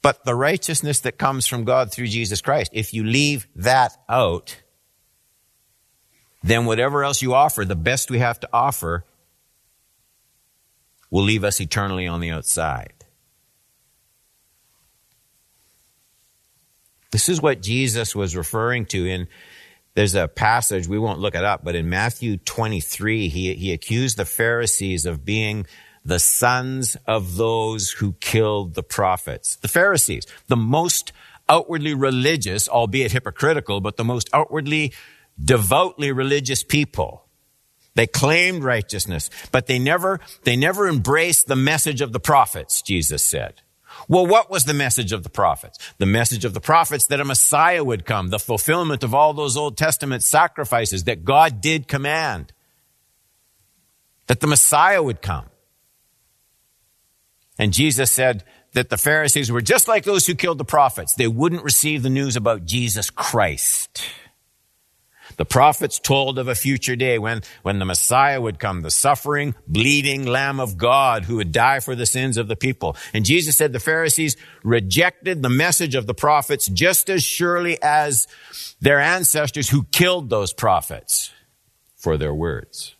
But 0.00 0.24
the 0.24 0.34
righteousness 0.34 1.00
that 1.00 1.18
comes 1.18 1.46
from 1.46 1.64
God 1.64 1.92
through 1.92 2.06
Jesus 2.06 2.40
Christ, 2.40 2.70
if 2.72 2.94
you 2.94 3.04
leave 3.04 3.46
that 3.56 3.96
out, 4.08 4.62
then 6.42 6.66
whatever 6.66 7.04
else 7.04 7.20
you 7.20 7.34
offer, 7.34 7.64
the 7.64 7.76
best 7.76 8.10
we 8.10 8.20
have 8.20 8.38
to 8.40 8.48
offer, 8.52 9.04
will 11.10 11.24
leave 11.24 11.44
us 11.44 11.60
eternally 11.60 12.06
on 12.06 12.20
the 12.20 12.30
outside. 12.30 12.92
This 17.10 17.28
is 17.28 17.40
what 17.40 17.62
Jesus 17.62 18.14
was 18.14 18.36
referring 18.36 18.86
to 18.86 19.06
in 19.06 19.28
there's 19.98 20.14
a 20.14 20.28
passage, 20.28 20.86
we 20.86 20.96
won't 20.96 21.18
look 21.18 21.34
it 21.34 21.42
up, 21.42 21.64
but 21.64 21.74
in 21.74 21.88
Matthew 21.88 22.36
23, 22.36 23.28
he, 23.28 23.54
he 23.54 23.72
accused 23.72 24.16
the 24.16 24.24
Pharisees 24.24 25.04
of 25.04 25.24
being 25.24 25.66
the 26.04 26.20
sons 26.20 26.96
of 27.04 27.34
those 27.34 27.90
who 27.90 28.12
killed 28.20 28.74
the 28.74 28.84
prophets. 28.84 29.56
The 29.56 29.66
Pharisees, 29.66 30.24
the 30.46 30.56
most 30.56 31.10
outwardly 31.48 31.94
religious, 31.94 32.68
albeit 32.68 33.10
hypocritical, 33.10 33.80
but 33.80 33.96
the 33.96 34.04
most 34.04 34.30
outwardly 34.32 34.92
devoutly 35.42 36.12
religious 36.12 36.62
people. 36.62 37.24
They 37.96 38.06
claimed 38.06 38.62
righteousness, 38.62 39.30
but 39.50 39.66
they 39.66 39.80
never, 39.80 40.20
they 40.44 40.54
never 40.54 40.86
embraced 40.86 41.48
the 41.48 41.56
message 41.56 42.02
of 42.02 42.12
the 42.12 42.20
prophets, 42.20 42.82
Jesus 42.82 43.24
said. 43.24 43.62
Well, 44.06 44.26
what 44.26 44.50
was 44.50 44.64
the 44.64 44.74
message 44.74 45.12
of 45.12 45.22
the 45.22 45.30
prophets? 45.30 45.78
The 45.98 46.06
message 46.06 46.44
of 46.44 46.54
the 46.54 46.60
prophets 46.60 47.06
that 47.06 47.20
a 47.20 47.24
Messiah 47.24 47.82
would 47.82 48.04
come, 48.04 48.28
the 48.28 48.38
fulfillment 48.38 49.02
of 49.02 49.14
all 49.14 49.32
those 49.32 49.56
Old 49.56 49.76
Testament 49.76 50.22
sacrifices 50.22 51.04
that 51.04 51.24
God 51.24 51.60
did 51.60 51.88
command. 51.88 52.52
That 54.26 54.40
the 54.40 54.46
Messiah 54.46 55.02
would 55.02 55.22
come. 55.22 55.46
And 57.58 57.72
Jesus 57.72 58.10
said 58.10 58.44
that 58.72 58.90
the 58.90 58.98
Pharisees 58.98 59.50
were 59.50 59.60
just 59.60 59.88
like 59.88 60.04
those 60.04 60.26
who 60.26 60.34
killed 60.34 60.58
the 60.58 60.64
prophets. 60.64 61.14
They 61.14 61.26
wouldn't 61.26 61.64
receive 61.64 62.02
the 62.02 62.10
news 62.10 62.36
about 62.36 62.64
Jesus 62.64 63.10
Christ. 63.10 64.02
The 65.38 65.44
prophets 65.44 65.98
told 66.00 66.38
of 66.38 66.48
a 66.48 66.54
future 66.56 66.96
day 66.96 67.16
when, 67.18 67.42
when 67.62 67.78
the 67.78 67.84
Messiah 67.84 68.40
would 68.40 68.58
come, 68.58 68.82
the 68.82 68.90
suffering, 68.90 69.54
bleeding 69.68 70.26
Lamb 70.26 70.58
of 70.58 70.76
God 70.76 71.24
who 71.24 71.36
would 71.36 71.52
die 71.52 71.78
for 71.78 71.94
the 71.94 72.06
sins 72.06 72.36
of 72.36 72.48
the 72.48 72.56
people. 72.56 72.96
And 73.14 73.24
Jesus 73.24 73.56
said 73.56 73.72
the 73.72 73.80
Pharisees 73.80 74.36
rejected 74.64 75.42
the 75.42 75.48
message 75.48 75.94
of 75.94 76.06
the 76.06 76.14
prophets 76.14 76.66
just 76.66 77.08
as 77.08 77.22
surely 77.22 77.80
as 77.80 78.26
their 78.80 78.98
ancestors 78.98 79.70
who 79.70 79.84
killed 79.84 80.28
those 80.28 80.52
prophets 80.52 81.32
for 81.96 82.16
their 82.16 82.34
words. 82.34 82.96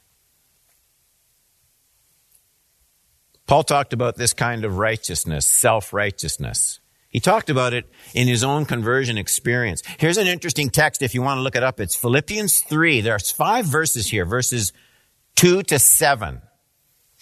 Paul 3.49 3.65
talked 3.65 3.93
about 3.93 4.17
this 4.17 4.33
kind 4.33 4.65
of 4.65 4.79
righteousness, 4.79 5.45
self-righteousness. 5.45 6.79
He 7.09 7.21
talked 7.21 7.49
about 7.49 7.73
it 7.73 7.87
in 8.15 8.29
his 8.29 8.45
own 8.45 8.67
conversion 8.67 9.17
experience. 9.17 9.83
Here's 9.99 10.19
an 10.19 10.27
interesting 10.27 10.69
text 10.69 11.01
if 11.01 11.15
you 11.15 11.23
want 11.23 11.39
to 11.39 11.43
look 11.43 11.57
it 11.57 11.63
up. 11.63 11.81
It's 11.81 11.97
Philippians 11.97 12.61
3. 12.61 13.01
There's 13.01 13.31
five 13.31 13.65
verses 13.65 14.09
here, 14.09 14.27
verses 14.27 14.73
2 15.37 15.63
to 15.65 15.79
7. 15.79 16.43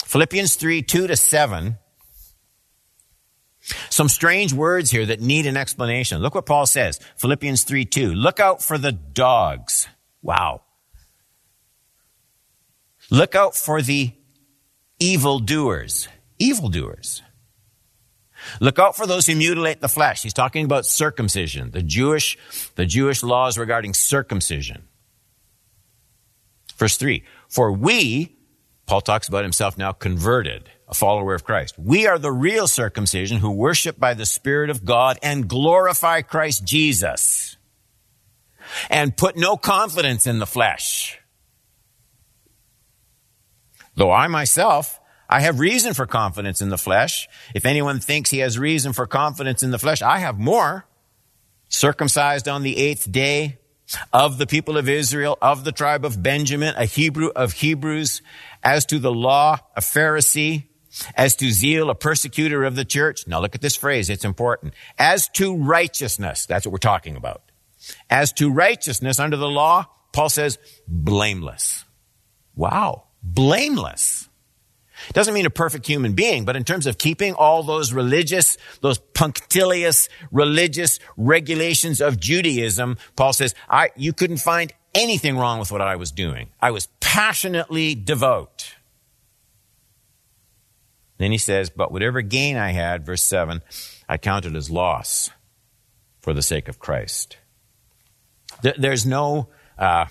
Philippians 0.05 0.57
3, 0.57 0.83
2 0.83 1.07
to 1.07 1.17
7. 1.17 1.79
Some 3.91 4.09
strange 4.09 4.53
words 4.53 4.91
here 4.91 5.07
that 5.07 5.21
need 5.21 5.47
an 5.47 5.57
explanation. 5.57 6.21
Look 6.21 6.35
what 6.35 6.47
Paul 6.47 6.67
says. 6.67 7.01
Philippians 7.17 7.65
3 7.65 7.85
2. 7.85 8.13
Look 8.13 8.41
out 8.41 8.63
for 8.63 8.79
the 8.79 8.93
dogs. 8.93 9.89
Wow. 10.23 10.63
Look 13.11 13.35
out 13.35 13.55
for 13.55 13.83
the 13.83 14.13
evildoers. 14.99 16.09
Evildoers. 16.39 17.23
Look 18.61 18.79
out 18.79 18.97
for 18.97 19.07
those 19.07 19.27
who 19.27 19.35
mutilate 19.35 19.81
the 19.81 19.89
flesh. 19.89 20.23
He's 20.23 20.35
talking 20.35 20.65
about 20.65 20.87
circumcision, 20.87 21.71
the 21.71 21.83
Jewish, 21.83 22.39
the 22.75 22.87
Jewish 22.87 23.23
laws 23.23 23.59
regarding 23.59 23.95
circumcision. 23.95 24.89
Verse 26.77 26.97
three. 26.97 27.25
For 27.49 27.73
we, 27.73 28.37
Paul 28.87 29.01
talks 29.01 29.29
about 29.29 29.45
himself 29.45 29.79
now 29.79 29.93
converted, 29.93 30.71
a 30.89 30.95
follower 30.95 31.35
of 31.35 31.45
Christ. 31.45 31.79
We 31.79 32.07
are 32.07 32.19
the 32.19 32.33
real 32.33 32.67
circumcision 32.67 33.39
who 33.39 33.51
worship 33.51 33.99
by 33.99 34.15
the 34.15 34.27
Spirit 34.27 34.71
of 34.71 34.85
God 34.85 35.19
and 35.23 35.49
glorify 35.49 36.23
Christ 36.23 36.65
Jesus 36.65 37.57
and 38.91 39.17
put 39.17 39.37
no 39.37 39.57
confidence 39.57 40.27
in 40.27 40.39
the 40.39 40.47
flesh. 40.47 41.19
Though 43.95 44.13
I 44.13 44.27
myself, 44.27 45.01
I 45.29 45.41
have 45.41 45.61
reason 45.61 45.95
for 45.95 46.07
confidence 46.07 46.61
in 46.63 46.69
the 46.69 46.79
flesh. 46.79 47.29
If 47.55 47.67
anyone 47.67 48.01
thinks 48.01 48.31
he 48.31 48.39
has 48.39 48.59
reason 48.59 48.93
for 48.93 49.07
confidence 49.07 49.63
in 49.63 49.71
the 49.71 49.79
flesh, 49.79 50.03
I 50.03 50.19
have 50.19 50.39
more. 50.39 50.87
Circumcised 51.69 52.47
on 52.47 52.63
the 52.63 52.77
eighth 52.77 53.11
day, 53.11 53.59
of 54.13 54.39
the 54.39 54.47
people 54.47 54.77
of 54.77 54.89
Israel, 54.89 55.39
of 55.41 55.65
the 55.65 55.73
tribe 55.73 56.05
of 56.05 56.23
Benjamin, 56.23 56.75
a 56.77 56.85
Hebrew 56.85 57.29
of 57.29 57.53
Hebrews, 57.53 58.23
as 58.63 58.85
to 58.87 58.99
the 58.99 59.13
law, 59.13 59.59
a 59.77 59.81
Pharisee, 59.81 60.65
as 61.15 61.37
to 61.37 61.51
zeal, 61.51 61.91
a 61.91 61.95
persecutor 61.95 62.65
of 62.65 62.75
the 62.75 62.85
church. 62.85 63.27
Now 63.27 63.41
look 63.41 63.55
at 63.55 63.61
this 63.61 63.77
phrase, 63.77 64.11
it's 64.11 64.25
important. 64.25 64.75
As 64.99 65.29
to 65.31 65.57
righteousness, 65.57 66.47
that's 66.47 66.67
what 66.67 66.73
we're 66.73 66.79
talking 66.79 67.17
about. 67.17 67.43
As 68.11 68.33
to 68.35 68.51
righteousness 68.51 69.21
under 69.21 69.37
the 69.37 69.49
law, 69.49 69.87
Paul 70.13 70.31
says, 70.31 70.59
blameless. 70.89 71.85
Wow, 72.55 73.05
blameless. 73.23 74.26
Doesn't 75.13 75.35
mean 75.35 75.47
a 75.47 75.51
perfect 75.51 75.87
human 75.87 76.15
being, 76.15 76.45
but 76.45 76.57
in 76.57 76.65
terms 76.65 76.87
of 76.87 76.99
keeping 76.99 77.35
all 77.35 77.63
those 77.63 77.93
religious, 77.93 78.59
those 78.81 78.99
punctilious 78.99 80.09
religious 80.31 80.99
regulations 81.17 82.01
of 82.01 82.19
Judaism, 82.19 82.97
Paul 83.17 83.33
says, 83.33 83.55
I, 83.69 83.91
you 83.97 84.13
couldn't 84.13 84.39
find 84.39 84.73
anything 84.95 85.37
wrong 85.37 85.59
with 85.59 85.71
what 85.71 85.81
I 85.81 85.97
was 85.97 86.11
doing. 86.11 86.51
I 86.61 86.71
was 86.71 86.89
passionately 87.01 87.95
devout. 87.95 88.75
Then 91.19 91.33
he 91.33 91.39
says, 91.39 91.71
but 91.71 91.93
whatever 91.93 92.21
gain 92.21 92.57
I 92.57 92.71
had, 92.73 93.07
verse 93.07 93.23
7, 93.23 93.63
I 94.09 94.19
counted 94.19 94.55
as 94.55 94.71
loss 94.71 95.31
for 96.21 96.35
the 96.35 96.43
sake 96.43 96.69
of 96.69 96.79
Christ. 96.79 97.39
There's 98.63 99.07
no, 99.07 99.49
uh, 99.79 100.07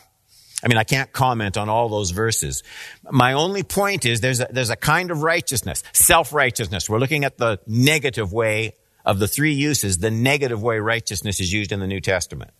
I 0.63 0.67
mean, 0.67 0.77
I 0.77 0.83
can't 0.83 1.11
comment 1.11 1.57
on 1.57 1.69
all 1.69 1.89
those 1.89 2.11
verses. 2.11 2.63
My 3.11 3.33
only 3.33 3.63
point 3.63 4.05
is 4.05 4.21
there's 4.21 4.39
a, 4.39 4.47
there's 4.49 4.69
a 4.69 4.75
kind 4.75 5.11
of 5.11 5.21
righteousness, 5.21 5.83
self-righteousness. 5.93 6.89
We're 6.89 6.99
looking 6.99 7.25
at 7.25 7.37
the 7.37 7.59
negative 7.67 8.31
way 8.31 8.73
of 9.05 9.19
the 9.19 9.27
three 9.27 9.53
uses, 9.53 9.99
the 9.99 10.09
negative 10.11 10.63
way 10.63 10.79
righteousness 10.79 11.39
is 11.39 11.51
used 11.51 11.71
in 11.71 11.79
the 11.79 11.87
New 11.87 12.01
Testament. 12.01 12.51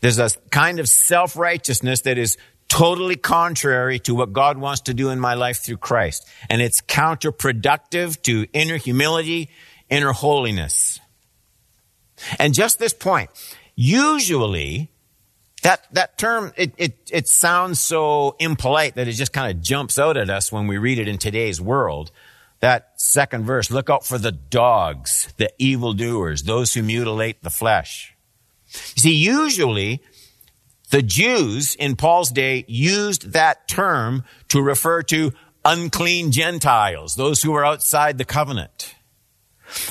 There's 0.00 0.18
a 0.18 0.30
kind 0.50 0.80
of 0.80 0.88
self-righteousness 0.88 2.02
that 2.02 2.18
is 2.18 2.36
totally 2.68 3.16
contrary 3.16 3.98
to 4.00 4.14
what 4.14 4.32
God 4.32 4.58
wants 4.58 4.82
to 4.82 4.94
do 4.94 5.10
in 5.10 5.20
my 5.20 5.34
life 5.34 5.58
through 5.58 5.76
Christ. 5.76 6.28
And 6.50 6.60
it's 6.60 6.80
counterproductive 6.80 8.20
to 8.22 8.46
inner 8.52 8.76
humility, 8.76 9.50
inner 9.88 10.12
holiness. 10.12 11.00
And 12.38 12.54
just 12.54 12.78
this 12.78 12.92
point, 12.92 13.30
usually 13.76 14.90
that, 15.66 15.84
that 15.94 16.16
term, 16.16 16.52
it, 16.56 16.74
it, 16.76 17.10
it 17.10 17.26
sounds 17.26 17.80
so 17.80 18.36
impolite 18.38 18.94
that 18.94 19.08
it 19.08 19.14
just 19.14 19.32
kind 19.32 19.50
of 19.50 19.60
jumps 19.60 19.98
out 19.98 20.16
at 20.16 20.30
us 20.30 20.52
when 20.52 20.68
we 20.68 20.78
read 20.78 21.00
it 21.00 21.08
in 21.08 21.18
today's 21.18 21.60
world. 21.60 22.12
That 22.60 22.92
second 23.00 23.46
verse, 23.46 23.68
look 23.68 23.90
out 23.90 24.06
for 24.06 24.16
the 24.16 24.30
dogs, 24.30 25.34
the 25.38 25.50
evildoers, 25.58 26.44
those 26.44 26.72
who 26.72 26.84
mutilate 26.84 27.42
the 27.42 27.50
flesh. 27.50 28.14
You 28.94 29.00
see, 29.00 29.14
usually 29.14 30.04
the 30.90 31.02
Jews 31.02 31.74
in 31.74 31.96
Paul's 31.96 32.30
day 32.30 32.64
used 32.68 33.32
that 33.32 33.66
term 33.66 34.22
to 34.50 34.62
refer 34.62 35.02
to 35.02 35.32
unclean 35.64 36.30
Gentiles, 36.30 37.16
those 37.16 37.42
who 37.42 37.50
were 37.50 37.64
outside 37.64 38.18
the 38.18 38.24
covenant. 38.24 38.94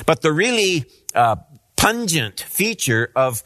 But 0.06 0.22
the 0.22 0.32
really 0.32 0.86
uh, 1.14 1.36
pungent 1.76 2.40
feature 2.40 3.12
of 3.14 3.42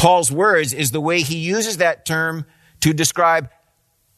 Paul's 0.00 0.32
words 0.32 0.72
is 0.72 0.92
the 0.92 1.00
way 1.00 1.20
he 1.20 1.36
uses 1.36 1.76
that 1.76 2.06
term 2.06 2.46
to 2.80 2.94
describe 2.94 3.50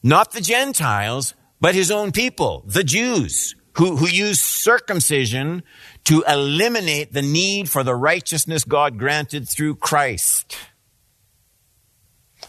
not 0.01 0.31
the 0.31 0.39
Gentiles, 0.39 1.35
but 1.59 1.75
his 1.75 1.91
own 1.91 2.13
people, 2.13 2.63
the 2.65 2.85
Jews, 2.85 3.53
who, 3.73 3.97
who 3.97 4.07
use 4.07 4.39
circumcision 4.39 5.61
to 6.05 6.23
eliminate 6.25 7.11
the 7.11 7.21
need 7.21 7.69
for 7.69 7.83
the 7.83 7.95
righteousness 7.95 8.63
God 8.63 8.97
granted 8.97 9.49
through 9.49 9.75
Christ. 9.75 10.55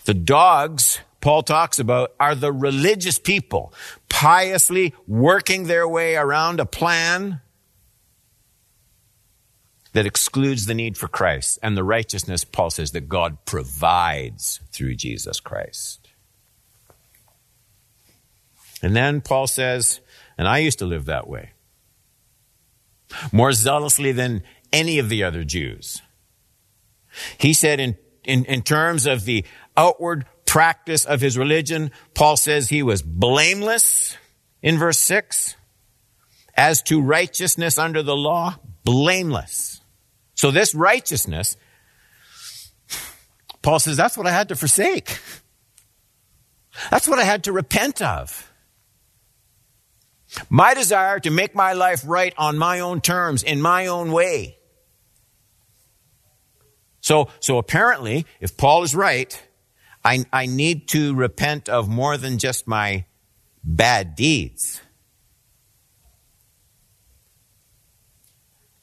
The 0.05 0.15
dogs 0.15 1.01
Paul 1.21 1.43
talks 1.43 1.81
about 1.81 2.13
are 2.21 2.37
the 2.37 2.53
religious 2.53 3.19
people, 3.19 3.73
piously 4.09 4.95
working 5.09 5.65
their 5.65 5.89
way 5.89 6.15
around 6.15 6.61
a 6.61 6.67
plan 6.67 7.41
that 9.95 10.07
excludes 10.07 10.67
the 10.67 10.75
need 10.75 10.99
for 10.99 11.09
Christ 11.09 11.59
and 11.63 11.77
the 11.77 11.85
righteousness, 11.85 12.45
Paul 12.45 12.71
says, 12.71 12.91
that 12.91 13.09
God 13.09 13.45
provides 13.47 14.61
through 14.71 14.97
Jesus 14.97 15.41
Christ. 15.41 16.11
And 18.83 18.95
then 18.95 19.21
Paul 19.21 19.47
says, 19.47 20.01
and 20.37 20.47
I 20.47 20.59
used 20.59 20.81
to 20.81 20.85
live 20.85 21.07
that 21.07 21.27
way, 21.27 21.53
more 23.33 23.53
zealously 23.53 24.13
than 24.13 24.43
any 24.73 24.99
of 24.99 25.09
the 25.09 25.23
other 25.23 25.45
Jews. 25.45 26.03
He 27.39 27.55
said 27.55 27.79
in, 27.79 27.97
in, 28.25 28.45
in 28.47 28.63
terms 28.63 29.07
of 29.07 29.25
the 29.25 29.45
outward 29.77 30.27
practice 30.45 31.05
of 31.05 31.21
his 31.21 31.39
religion, 31.39 31.93
Paul 32.15 32.37
says 32.37 32.69
he 32.69 32.83
was 32.83 33.01
blameless 33.01 34.17
in 34.61 34.77
verse 34.77 34.99
6. 34.99 35.57
As 36.57 36.83
to 36.83 37.01
righteousness 37.01 37.79
under 37.79 38.03
the 38.03 38.15
law, 38.15 38.57
blameless. 38.85 39.74
So 40.45 40.51
this 40.51 40.75
righteousness, 40.75 41.57
Paul 43.63 43.79
says, 43.79 43.97
that's 43.97 44.15
what 44.15 44.27
I 44.27 44.31
had 44.31 44.51
to 44.51 44.57
forsake. 44.57 45.19
That's 46.91 47.09
what 47.09 47.19
I 47.19 47.25
had 47.25 47.45
to 47.45 47.53
repent 47.53 48.03
of. 48.03 48.53
My 50.51 50.75
desire 50.75 51.19
to 51.21 51.31
make 51.31 51.55
my 51.55 51.73
life 51.73 52.03
right 52.07 52.35
on 52.37 52.59
my 52.59 52.81
own 52.81 53.01
terms, 53.01 53.43
in 53.43 53.63
my 53.63 53.87
own 53.87 54.13
way. 54.13 54.59
So, 57.01 57.31
so 57.41 57.57
apparently, 57.57 58.27
if 58.39 58.59
Paul 58.59 58.83
is 58.83 58.95
right, 58.95 59.43
I, 60.05 60.27
I 60.31 60.45
need 60.45 60.89
to 60.89 61.15
repent 61.15 61.71
of 61.71 61.89
more 61.89 62.19
than 62.19 62.37
just 62.37 62.69
my 62.69 63.07
bad 63.63 64.15
deeds. 64.15 64.83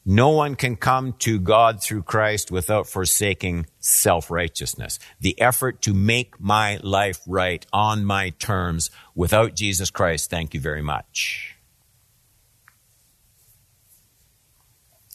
No 0.04 0.30
one 0.30 0.56
can 0.56 0.74
come 0.74 1.12
to 1.20 1.38
God 1.38 1.80
through 1.80 2.02
Christ 2.02 2.50
without 2.50 2.88
forsaking 2.88 3.66
self-righteousness. 3.78 4.98
The 5.20 5.40
effort 5.40 5.80
to 5.82 5.94
make 5.94 6.40
my 6.40 6.80
life 6.82 7.20
right 7.26 7.64
on 7.72 8.04
my 8.04 8.30
terms 8.30 8.90
without 9.14 9.54
Jesus 9.54 9.90
Christ, 9.90 10.28
thank 10.28 10.54
you 10.54 10.60
very 10.60 10.82
much. 10.82 11.56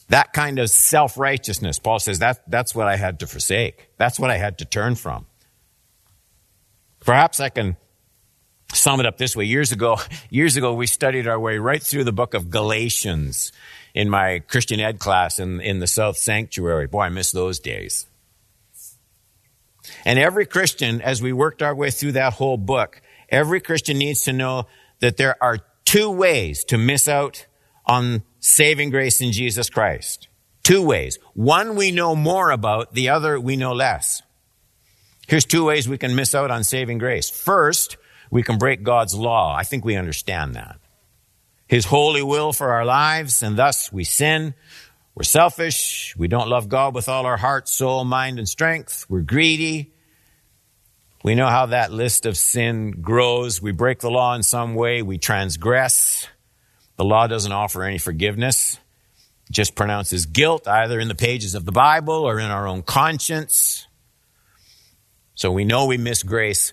That 0.08 0.32
kind 0.32 0.58
of 0.58 0.70
self-righteousness, 0.70 1.78
Paul 1.78 1.98
says, 1.98 2.20
that, 2.20 2.50
that's 2.50 2.74
what 2.74 2.88
I 2.88 2.96
had 2.96 3.20
to 3.20 3.26
forsake. 3.26 3.90
That's 3.98 4.18
what 4.18 4.30
I 4.30 4.38
had 4.38 4.56
to 4.58 4.64
turn 4.64 4.94
from. 4.94 5.26
Perhaps 7.00 7.40
I 7.40 7.50
can 7.50 7.76
sum 8.72 9.00
it 9.00 9.06
up 9.06 9.18
this 9.18 9.36
way. 9.36 9.44
Years 9.44 9.70
ago, 9.70 9.98
years 10.30 10.56
ago, 10.56 10.72
we 10.72 10.86
studied 10.86 11.28
our 11.28 11.38
way 11.38 11.58
right 11.58 11.82
through 11.82 12.04
the 12.04 12.12
book 12.12 12.32
of 12.32 12.48
Galatians 12.48 13.52
in 13.98 14.08
my 14.08 14.38
Christian 14.46 14.78
ed 14.78 15.00
class 15.00 15.40
in, 15.40 15.60
in 15.60 15.80
the 15.80 15.86
South 15.88 16.16
Sanctuary. 16.16 16.86
Boy, 16.86 17.00
I 17.00 17.08
miss 17.08 17.32
those 17.32 17.58
days. 17.58 18.06
And 20.04 20.20
every 20.20 20.46
Christian, 20.46 21.02
as 21.02 21.20
we 21.20 21.32
worked 21.32 21.62
our 21.62 21.74
way 21.74 21.90
through 21.90 22.12
that 22.12 22.34
whole 22.34 22.56
book, 22.56 23.02
every 23.28 23.60
Christian 23.60 23.98
needs 23.98 24.22
to 24.22 24.32
know 24.32 24.68
that 25.00 25.16
there 25.16 25.34
are 25.42 25.58
two 25.84 26.10
ways 26.12 26.62
to 26.66 26.78
miss 26.78 27.08
out 27.08 27.46
on 27.86 28.22
saving 28.38 28.90
grace 28.90 29.20
in 29.20 29.32
Jesus 29.32 29.68
Christ. 29.68 30.28
Two 30.62 30.86
ways. 30.86 31.18
One 31.34 31.74
we 31.74 31.90
know 31.90 32.14
more 32.14 32.52
about, 32.52 32.94
the 32.94 33.08
other 33.08 33.40
we 33.40 33.56
know 33.56 33.72
less. 33.72 34.22
Here's 35.26 35.44
two 35.44 35.64
ways 35.64 35.88
we 35.88 35.98
can 35.98 36.14
miss 36.14 36.36
out 36.36 36.52
on 36.52 36.62
saving 36.62 36.98
grace. 36.98 37.30
First, 37.30 37.96
we 38.30 38.44
can 38.44 38.58
break 38.58 38.84
God's 38.84 39.16
law. 39.16 39.56
I 39.56 39.64
think 39.64 39.84
we 39.84 39.96
understand 39.96 40.54
that. 40.54 40.78
His 41.68 41.84
holy 41.84 42.22
will 42.22 42.52
for 42.52 42.72
our 42.72 42.84
lives, 42.84 43.42
and 43.42 43.56
thus 43.56 43.92
we 43.92 44.02
sin. 44.02 44.54
We're 45.14 45.24
selfish. 45.24 46.14
We 46.16 46.26
don't 46.26 46.48
love 46.48 46.68
God 46.68 46.94
with 46.94 47.08
all 47.08 47.26
our 47.26 47.36
heart, 47.36 47.68
soul, 47.68 48.04
mind, 48.04 48.38
and 48.38 48.48
strength. 48.48 49.04
We're 49.08 49.20
greedy. 49.20 49.92
We 51.22 51.34
know 51.34 51.48
how 51.48 51.66
that 51.66 51.92
list 51.92 52.24
of 52.24 52.36
sin 52.36 53.02
grows. 53.02 53.60
We 53.60 53.72
break 53.72 53.98
the 53.98 54.10
law 54.10 54.34
in 54.34 54.42
some 54.42 54.74
way. 54.74 55.02
We 55.02 55.18
transgress. 55.18 56.26
The 56.96 57.04
law 57.04 57.26
doesn't 57.26 57.52
offer 57.52 57.82
any 57.82 57.98
forgiveness. 57.98 58.78
It 59.48 59.52
just 59.52 59.74
pronounces 59.74 60.26
guilt 60.26 60.66
either 60.66 60.98
in 60.98 61.08
the 61.08 61.14
pages 61.14 61.54
of 61.54 61.64
the 61.64 61.72
Bible 61.72 62.14
or 62.14 62.38
in 62.38 62.50
our 62.50 62.66
own 62.66 62.82
conscience. 62.82 63.86
So 65.34 65.52
we 65.52 65.64
know 65.64 65.86
we 65.86 65.98
miss 65.98 66.22
grace 66.22 66.72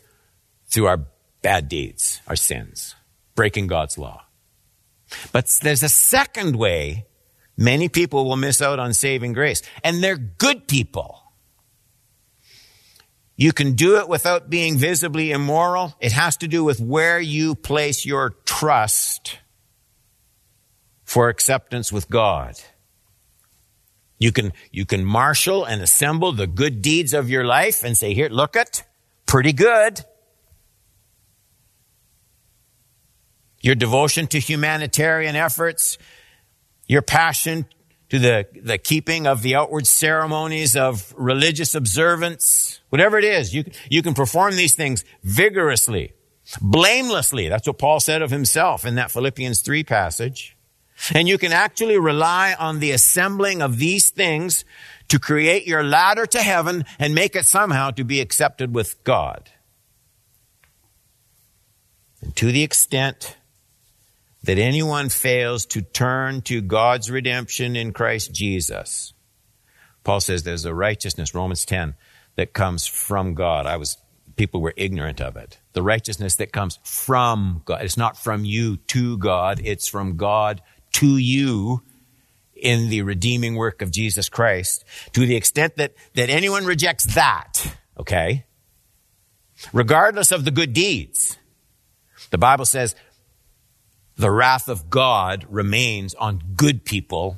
through 0.67 0.88
our 0.88 1.01
bad 1.41 1.67
deeds, 1.67 2.21
our 2.27 2.36
sins, 2.36 2.95
breaking 3.36 3.67
God's 3.67 3.97
law. 3.97 4.24
But 5.31 5.47
there's 5.61 5.83
a 5.83 5.89
second 5.89 6.55
way 6.55 7.05
many 7.57 7.89
people 7.89 8.25
will 8.25 8.35
miss 8.35 8.61
out 8.61 8.79
on 8.79 8.93
saving 8.93 9.33
grace, 9.33 9.61
and 9.83 10.03
they're 10.03 10.17
good 10.17 10.67
people. 10.67 11.21
You 13.37 13.51
can 13.51 13.73
do 13.73 13.97
it 13.97 14.07
without 14.07 14.49
being 14.49 14.77
visibly 14.77 15.31
immoral. 15.31 15.93
It 15.99 16.13
has 16.13 16.37
to 16.37 16.47
do 16.47 16.63
with 16.63 16.79
where 16.79 17.19
you 17.19 17.55
place 17.55 18.05
your 18.05 18.31
trust 18.45 19.39
for 21.03 21.29
acceptance 21.29 21.91
with 21.91 22.09
God. 22.09 22.55
You 24.17 24.31
can, 24.31 24.53
you 24.71 24.85
can 24.85 25.03
marshal 25.03 25.65
and 25.65 25.81
assemble 25.81 26.31
the 26.31 26.47
good 26.47 26.81
deeds 26.81 27.13
of 27.13 27.29
your 27.29 27.43
life 27.43 27.83
and 27.83 27.97
say, 27.97 28.13
here, 28.13 28.29
look 28.29 28.55
it, 28.55 28.83
pretty 29.25 29.51
good. 29.51 30.05
Your 33.65 33.73
devotion 33.73 34.28
to 34.28 34.39
humanitarian 34.39 35.36
efforts, 35.36 35.97
your 36.86 37.01
passion 37.01 37.65
to 38.10 38.19
the, 38.19 38.45
the 38.62 38.78
keeping 38.78 39.25
of 39.25 39.41
the 39.41 39.56
outward 39.56 39.88
ceremonies 39.88 40.75
of 40.75 41.12
religious 41.17 41.73
observance, 41.73 42.80
whatever 42.89 43.17
it 43.17 43.23
is, 43.23 43.56
you, 43.56 43.63
you 43.89 44.04
can 44.04 44.13
perform 44.13 44.56
these 44.56 44.75
things 44.75 45.04
vigorously, 45.23 46.13
blamelessly. 46.62 47.49
That's 47.49 47.65
what 47.65 47.80
Paul 47.80 47.99
said 47.99 48.21
of 48.21 48.30
himself 48.30 48.86
in 48.86 48.93
that 48.95 49.10
Philippians 49.10 49.62
3 49.62 49.84
passage. 49.84 50.56
And 51.15 51.28
you 51.28 51.39
can 51.39 51.51
actually 51.51 51.97
rely 51.97 52.56
on 52.60 52.80
the 52.80 52.91
assembling 52.91 53.63
of 53.63 53.80
these 53.80 54.12
things 54.12 54.63
to 55.08 55.17
create 55.17 55.65
your 55.65 55.84
ladder 55.84 56.28
to 56.28 56.39
heaven 56.39 56.86
and 56.99 57.15
make 57.15 57.36
it 57.36 57.47
somehow 57.47 57.89
to 57.89 58.04
be 58.04 58.21
accepted 58.21 58.75
with 58.75 59.04
God. 59.04 59.49
And 62.21 62.36
to 62.36 62.51
the 62.51 62.62
extent 62.62 63.38
that 64.45 64.60
anyone 64.60 65.10
fails 65.10 65.65
to 65.65 65.81
turn 65.81 66.41
to 66.41 66.62
God's 66.62 67.10
redemption 67.10 67.75
in 67.75 67.93
Christ 67.93 68.31
Jesus. 68.31 69.13
Paul 70.03 70.21
says 70.21 70.43
there's 70.43 70.65
a 70.65 70.73
righteousness, 70.73 71.34
Romans 71.34 71.65
10, 71.65 71.95
that 72.36 72.53
comes 72.53 72.86
from 72.86 73.34
God. 73.34 73.65
I 73.65 73.77
was, 73.77 73.97
people 74.36 74.62
were 74.62 74.73
ignorant 74.77 75.19
of 75.19 75.36
it. 75.36 75.58
The 75.73 75.81
righteousness 75.81 76.36
that 76.36 76.51
comes 76.51 76.79
from 76.84 77.63
God. 77.65 77.81
It's 77.81 77.97
not 77.97 78.17
from 78.17 78.45
you 78.45 78.77
to 78.77 79.17
God. 79.17 79.62
It's 79.63 79.88
from 79.88 80.15
God 80.15 80.62
to 80.93 81.17
you 81.17 81.81
in 82.55 82.89
the 82.89 83.01
redeeming 83.01 83.55
work 83.55 83.81
of 83.81 83.89
Jesus 83.89 84.29
Christ. 84.29 84.86
To 85.13 85.25
the 85.25 85.36
extent 85.36 85.77
that, 85.77 85.95
that 86.13 86.29
anyone 86.29 86.65
rejects 86.65 87.15
that, 87.15 87.75
okay? 87.99 88.45
Regardless 89.73 90.31
of 90.31 90.45
the 90.45 90.51
good 90.51 90.73
deeds. 90.73 91.38
The 92.29 92.38
Bible 92.38 92.65
says 92.65 92.95
the 94.17 94.32
wrath 94.32 94.69
of 94.69 94.89
God 94.89 95.45
remains 95.49 96.13
on 96.13 96.41
good 96.56 96.86
people 96.86 97.38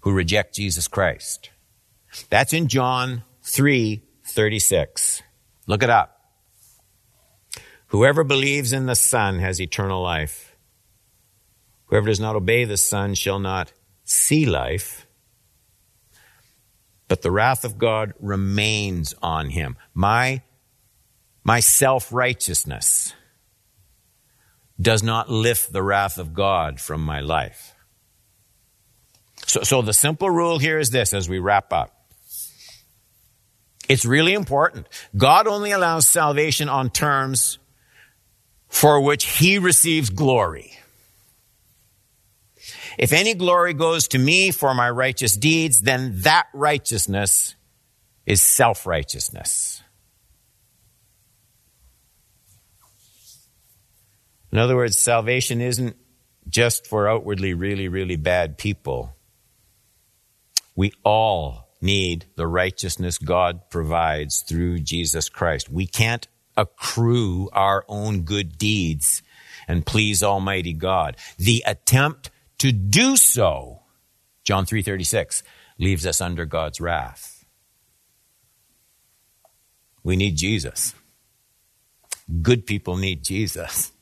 who 0.00 0.12
reject 0.12 0.54
Jesus 0.54 0.88
Christ. 0.88 1.50
That's 2.30 2.52
in 2.52 2.68
John 2.68 3.22
3 3.42 4.02
36. 4.24 5.22
Look 5.66 5.82
it 5.82 5.90
up. 5.90 6.20
Whoever 7.88 8.24
believes 8.24 8.72
in 8.72 8.86
the 8.86 8.96
Son 8.96 9.38
has 9.38 9.60
eternal 9.60 10.02
life. 10.02 10.56
Whoever 11.86 12.06
does 12.06 12.20
not 12.20 12.34
obey 12.34 12.64
the 12.64 12.76
Son 12.76 13.14
shall 13.14 13.38
not 13.38 13.72
see 14.04 14.46
life, 14.46 15.06
but 17.08 17.22
the 17.22 17.30
wrath 17.30 17.64
of 17.64 17.78
God 17.78 18.14
remains 18.18 19.14
on 19.22 19.50
him. 19.50 19.76
My, 19.94 20.42
my 21.44 21.60
self 21.60 22.12
righteousness 22.12 23.14
does 24.80 25.02
not 25.02 25.30
lift 25.30 25.72
the 25.72 25.82
wrath 25.82 26.18
of 26.18 26.34
God 26.34 26.80
from 26.80 27.02
my 27.02 27.20
life. 27.20 27.74
So, 29.46 29.62
so 29.62 29.82
the 29.82 29.92
simple 29.92 30.30
rule 30.30 30.58
here 30.58 30.78
is 30.78 30.90
this 30.90 31.14
as 31.14 31.28
we 31.28 31.38
wrap 31.38 31.72
up. 31.72 31.92
It's 33.88 34.04
really 34.04 34.34
important. 34.34 34.88
God 35.16 35.46
only 35.46 35.70
allows 35.70 36.08
salvation 36.08 36.68
on 36.68 36.90
terms 36.90 37.58
for 38.68 39.00
which 39.00 39.24
he 39.24 39.58
receives 39.58 40.10
glory. 40.10 40.72
If 42.98 43.12
any 43.12 43.34
glory 43.34 43.74
goes 43.74 44.08
to 44.08 44.18
me 44.18 44.50
for 44.50 44.74
my 44.74 44.90
righteous 44.90 45.36
deeds, 45.36 45.80
then 45.80 46.20
that 46.22 46.46
righteousness 46.52 47.54
is 48.24 48.42
self-righteousness. 48.42 49.82
In 54.52 54.58
other 54.58 54.76
words, 54.76 54.98
salvation 54.98 55.60
isn't 55.60 55.96
just 56.48 56.86
for 56.86 57.08
outwardly 57.08 57.54
really, 57.54 57.88
really 57.88 58.16
bad 58.16 58.58
people. 58.58 59.16
We 60.74 60.92
all 61.04 61.68
need 61.80 62.26
the 62.36 62.46
righteousness 62.46 63.18
God 63.18 63.70
provides 63.70 64.40
through 64.40 64.80
Jesus 64.80 65.28
Christ. 65.28 65.68
We 65.68 65.86
can't 65.86 66.26
accrue 66.56 67.50
our 67.52 67.84
own 67.88 68.22
good 68.22 68.56
deeds 68.58 69.22
and 69.68 69.84
please 69.84 70.22
Almighty 70.22 70.72
God. 70.72 71.16
The 71.38 71.62
attempt 71.66 72.30
to 72.58 72.72
do 72.72 73.16
so, 73.16 73.82
John 74.44 74.64
3:36, 74.64 75.42
leaves 75.78 76.06
us 76.06 76.20
under 76.20 76.46
God's 76.46 76.80
wrath. 76.80 77.44
We 80.02 80.16
need 80.16 80.36
Jesus. 80.36 80.94
Good 82.42 82.66
people 82.66 82.96
need 82.96 83.22
Jesus. 83.22 83.92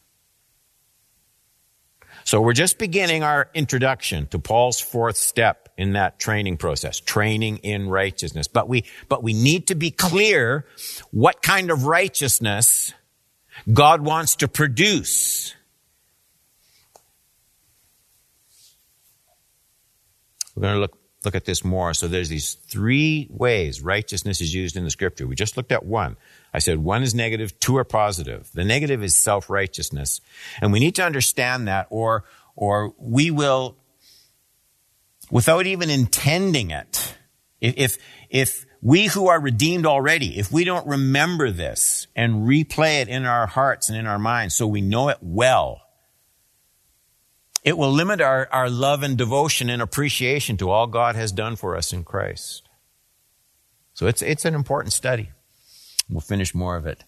So 2.24 2.40
we're 2.40 2.54
just 2.54 2.78
beginning 2.78 3.22
our 3.22 3.50
introduction 3.52 4.26
to 4.28 4.38
Paul's 4.38 4.80
fourth 4.80 5.18
step 5.18 5.68
in 5.76 5.92
that 5.92 6.18
training 6.18 6.56
process, 6.56 6.98
training 6.98 7.58
in 7.58 7.88
righteousness. 7.88 8.48
But 8.48 8.66
we, 8.66 8.84
but 9.10 9.22
we 9.22 9.34
need 9.34 9.66
to 9.66 9.74
be 9.74 9.90
clear 9.90 10.64
what 11.10 11.42
kind 11.42 11.70
of 11.70 11.84
righteousness 11.84 12.94
God 13.70 14.00
wants 14.00 14.36
to 14.36 14.48
produce. 14.48 15.54
We're 20.54 20.62
going 20.62 20.74
to 20.74 20.80
look, 20.80 20.98
look 21.24 21.34
at 21.34 21.44
this 21.44 21.64
more. 21.64 21.94
So 21.94 22.08
there's 22.08 22.28
these 22.28 22.54
three 22.54 23.28
ways 23.30 23.80
righteousness 23.80 24.40
is 24.40 24.54
used 24.54 24.76
in 24.76 24.84
the 24.84 24.90
scripture. 24.90 25.26
We 25.26 25.34
just 25.34 25.56
looked 25.56 25.72
at 25.72 25.84
one. 25.84 26.16
I 26.52 26.58
said 26.58 26.78
one 26.78 27.02
is 27.02 27.14
negative, 27.14 27.58
two 27.60 27.76
are 27.76 27.84
positive. 27.84 28.50
The 28.54 28.64
negative 28.64 29.02
is 29.02 29.16
self-righteousness. 29.16 30.20
And 30.60 30.72
we 30.72 30.80
need 30.80 30.94
to 30.96 31.04
understand 31.04 31.68
that 31.68 31.86
or, 31.90 32.24
or 32.56 32.94
we 32.98 33.30
will, 33.30 33.76
without 35.30 35.66
even 35.66 35.90
intending 35.90 36.70
it, 36.70 37.16
if, 37.60 37.98
if 38.30 38.66
we 38.82 39.06
who 39.06 39.28
are 39.28 39.40
redeemed 39.40 39.86
already, 39.86 40.38
if 40.38 40.52
we 40.52 40.64
don't 40.64 40.86
remember 40.86 41.50
this 41.50 42.06
and 42.14 42.46
replay 42.46 43.00
it 43.00 43.08
in 43.08 43.24
our 43.24 43.46
hearts 43.46 43.88
and 43.88 43.98
in 43.98 44.06
our 44.06 44.18
minds 44.18 44.54
so 44.54 44.66
we 44.66 44.82
know 44.82 45.08
it 45.08 45.18
well, 45.22 45.80
it 47.64 47.78
will 47.78 47.90
limit 47.90 48.20
our, 48.20 48.46
our 48.52 48.68
love 48.68 49.02
and 49.02 49.16
devotion 49.16 49.70
and 49.70 49.80
appreciation 49.80 50.58
to 50.58 50.70
all 50.70 50.86
God 50.86 51.16
has 51.16 51.32
done 51.32 51.56
for 51.56 51.76
us 51.76 51.92
in 51.92 52.04
Christ. 52.04 52.68
So 53.94 54.06
it's, 54.06 54.20
it's 54.20 54.44
an 54.44 54.54
important 54.54 54.92
study. 54.92 55.30
We'll 56.10 56.20
finish 56.20 56.54
more 56.54 56.76
of 56.76 56.86
it 56.86 57.02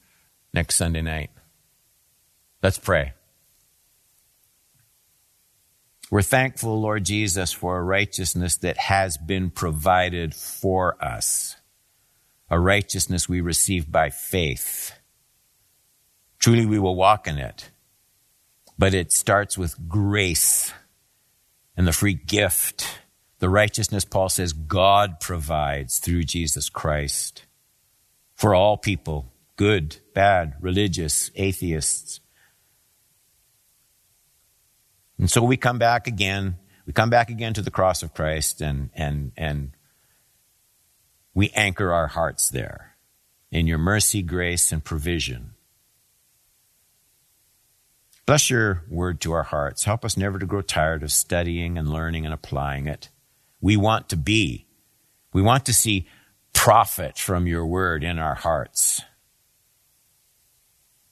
next 0.55 0.77
Sunday 0.77 1.03
night. 1.03 1.31
Let's 2.63 2.79
pray. 2.79 3.13
We're 6.11 6.23
thankful, 6.23 6.81
Lord 6.81 7.05
Jesus, 7.05 7.53
for 7.53 7.77
a 7.77 7.83
righteousness 7.83 8.57
that 8.59 8.79
has 8.79 9.19
been 9.19 9.51
provided 9.51 10.35
for 10.35 10.97
us, 11.05 11.57
a 12.49 12.59
righteousness 12.59 13.29
we 13.29 13.41
receive 13.41 13.91
by 13.91 14.11
faith. 14.11 14.93
Truly, 16.39 16.65
we 16.65 16.79
will 16.79 16.95
walk 16.95 17.27
in 17.27 17.39
it, 17.39 17.71
but 18.79 18.95
it 18.95 19.13
starts 19.13 19.57
with 19.57 19.89
grace 19.89 20.73
and 21.77 21.87
the 21.87 21.93
free 21.93 22.15
gift. 22.15 23.01
The 23.39 23.49
righteousness, 23.49 24.05
Paul 24.05 24.29
says, 24.29 24.53
God 24.53 25.21
provides 25.21 25.99
through 25.99 26.25
Jesus 26.25 26.69
Christ 26.69 27.45
for 28.35 28.55
all 28.55 28.77
people, 28.77 29.33
good, 29.57 29.99
bad, 30.15 30.55
religious, 30.61 31.31
atheists. 31.35 32.21
And 35.19 35.31
so 35.31 35.43
we 35.43 35.57
come 35.57 35.79
back 35.79 36.07
again. 36.07 36.57
We 36.87 36.93
come 36.93 37.11
back 37.11 37.31
again 37.31 37.55
to 37.55 37.63
the 37.63 37.71
cross 37.71 38.03
of 38.03 38.15
Christ 38.15 38.61
and, 38.61 38.91
and, 38.95 39.33
and 39.37 39.73
we 41.35 41.51
anchor 41.51 41.93
our 41.93 42.07
hearts 42.07 42.49
there 42.49 42.97
in 43.51 43.67
your 43.67 43.79
mercy, 43.79 44.23
grace, 44.23 44.73
and 44.73 44.85
provision. 44.85 45.56
Bless 48.27 48.51
your 48.51 48.83
word 48.89 49.21
to 49.21 49.33
our 49.33 49.45
hearts. 49.45 49.85
Help 49.85 50.05
us 50.05 50.17
never 50.17 50.39
to 50.39 50.47
grow 50.47 50.61
tired 50.61 51.05
of 51.05 51.13
studying 51.13 51.79
and 51.79 51.89
learning 51.89 52.25
and 52.25 52.35
applying 52.35 52.89
it. 52.89 53.09
We 53.61 53.77
want 53.77 54.09
to 54.09 54.17
be. 54.17 54.67
We 55.33 55.43
want 55.43 55.65
to 55.67 55.75
see 55.75 56.09
profit 56.53 57.19
from 57.19 57.47
your 57.47 57.65
word 57.65 58.03
in 58.03 58.19
our 58.19 58.35
hearts 58.35 59.03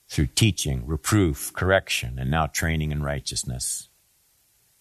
through 0.09 0.27
teaching, 0.27 0.87
reproof, 0.87 1.53
correction, 1.53 2.18
and 2.18 2.31
now 2.31 2.46
training 2.46 2.90
in 2.90 3.03
righteousness. 3.03 3.88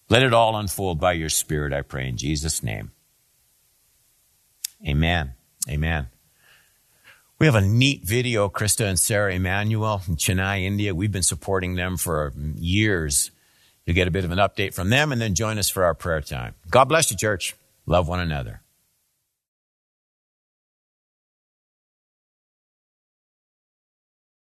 Let 0.09 0.23
it 0.23 0.33
all 0.33 0.55
unfold 0.55 0.99
by 0.99 1.13
your 1.13 1.29
Spirit, 1.29 1.73
I 1.73 1.81
pray, 1.81 2.07
in 2.07 2.17
Jesus' 2.17 2.63
name. 2.63 2.91
Amen. 4.87 5.33
Amen. 5.69 6.07
We 7.39 7.47
have 7.47 7.55
a 7.55 7.61
neat 7.61 8.05
video, 8.05 8.47
Krista 8.47 8.85
and 8.85 8.99
Sarah 8.99 9.33
Emanuel 9.33 10.01
in 10.07 10.15
Chennai, 10.15 10.63
India. 10.63 10.95
We've 10.95 11.11
been 11.11 11.23
supporting 11.23 11.75
them 11.75 11.97
for 11.97 12.31
years. 12.55 13.31
You'll 13.85 13.95
get 13.95 14.07
a 14.07 14.11
bit 14.11 14.23
of 14.23 14.31
an 14.31 14.37
update 14.37 14.73
from 14.73 14.89
them 14.89 15.11
and 15.11 15.19
then 15.19 15.35
join 15.35 15.57
us 15.57 15.69
for 15.69 15.83
our 15.83 15.93
prayer 15.93 16.21
time. 16.21 16.55
God 16.69 16.85
bless 16.85 17.11
you, 17.11 17.17
church. 17.17 17.55
Love 17.85 18.07
one 18.07 18.21
another. 18.21 18.62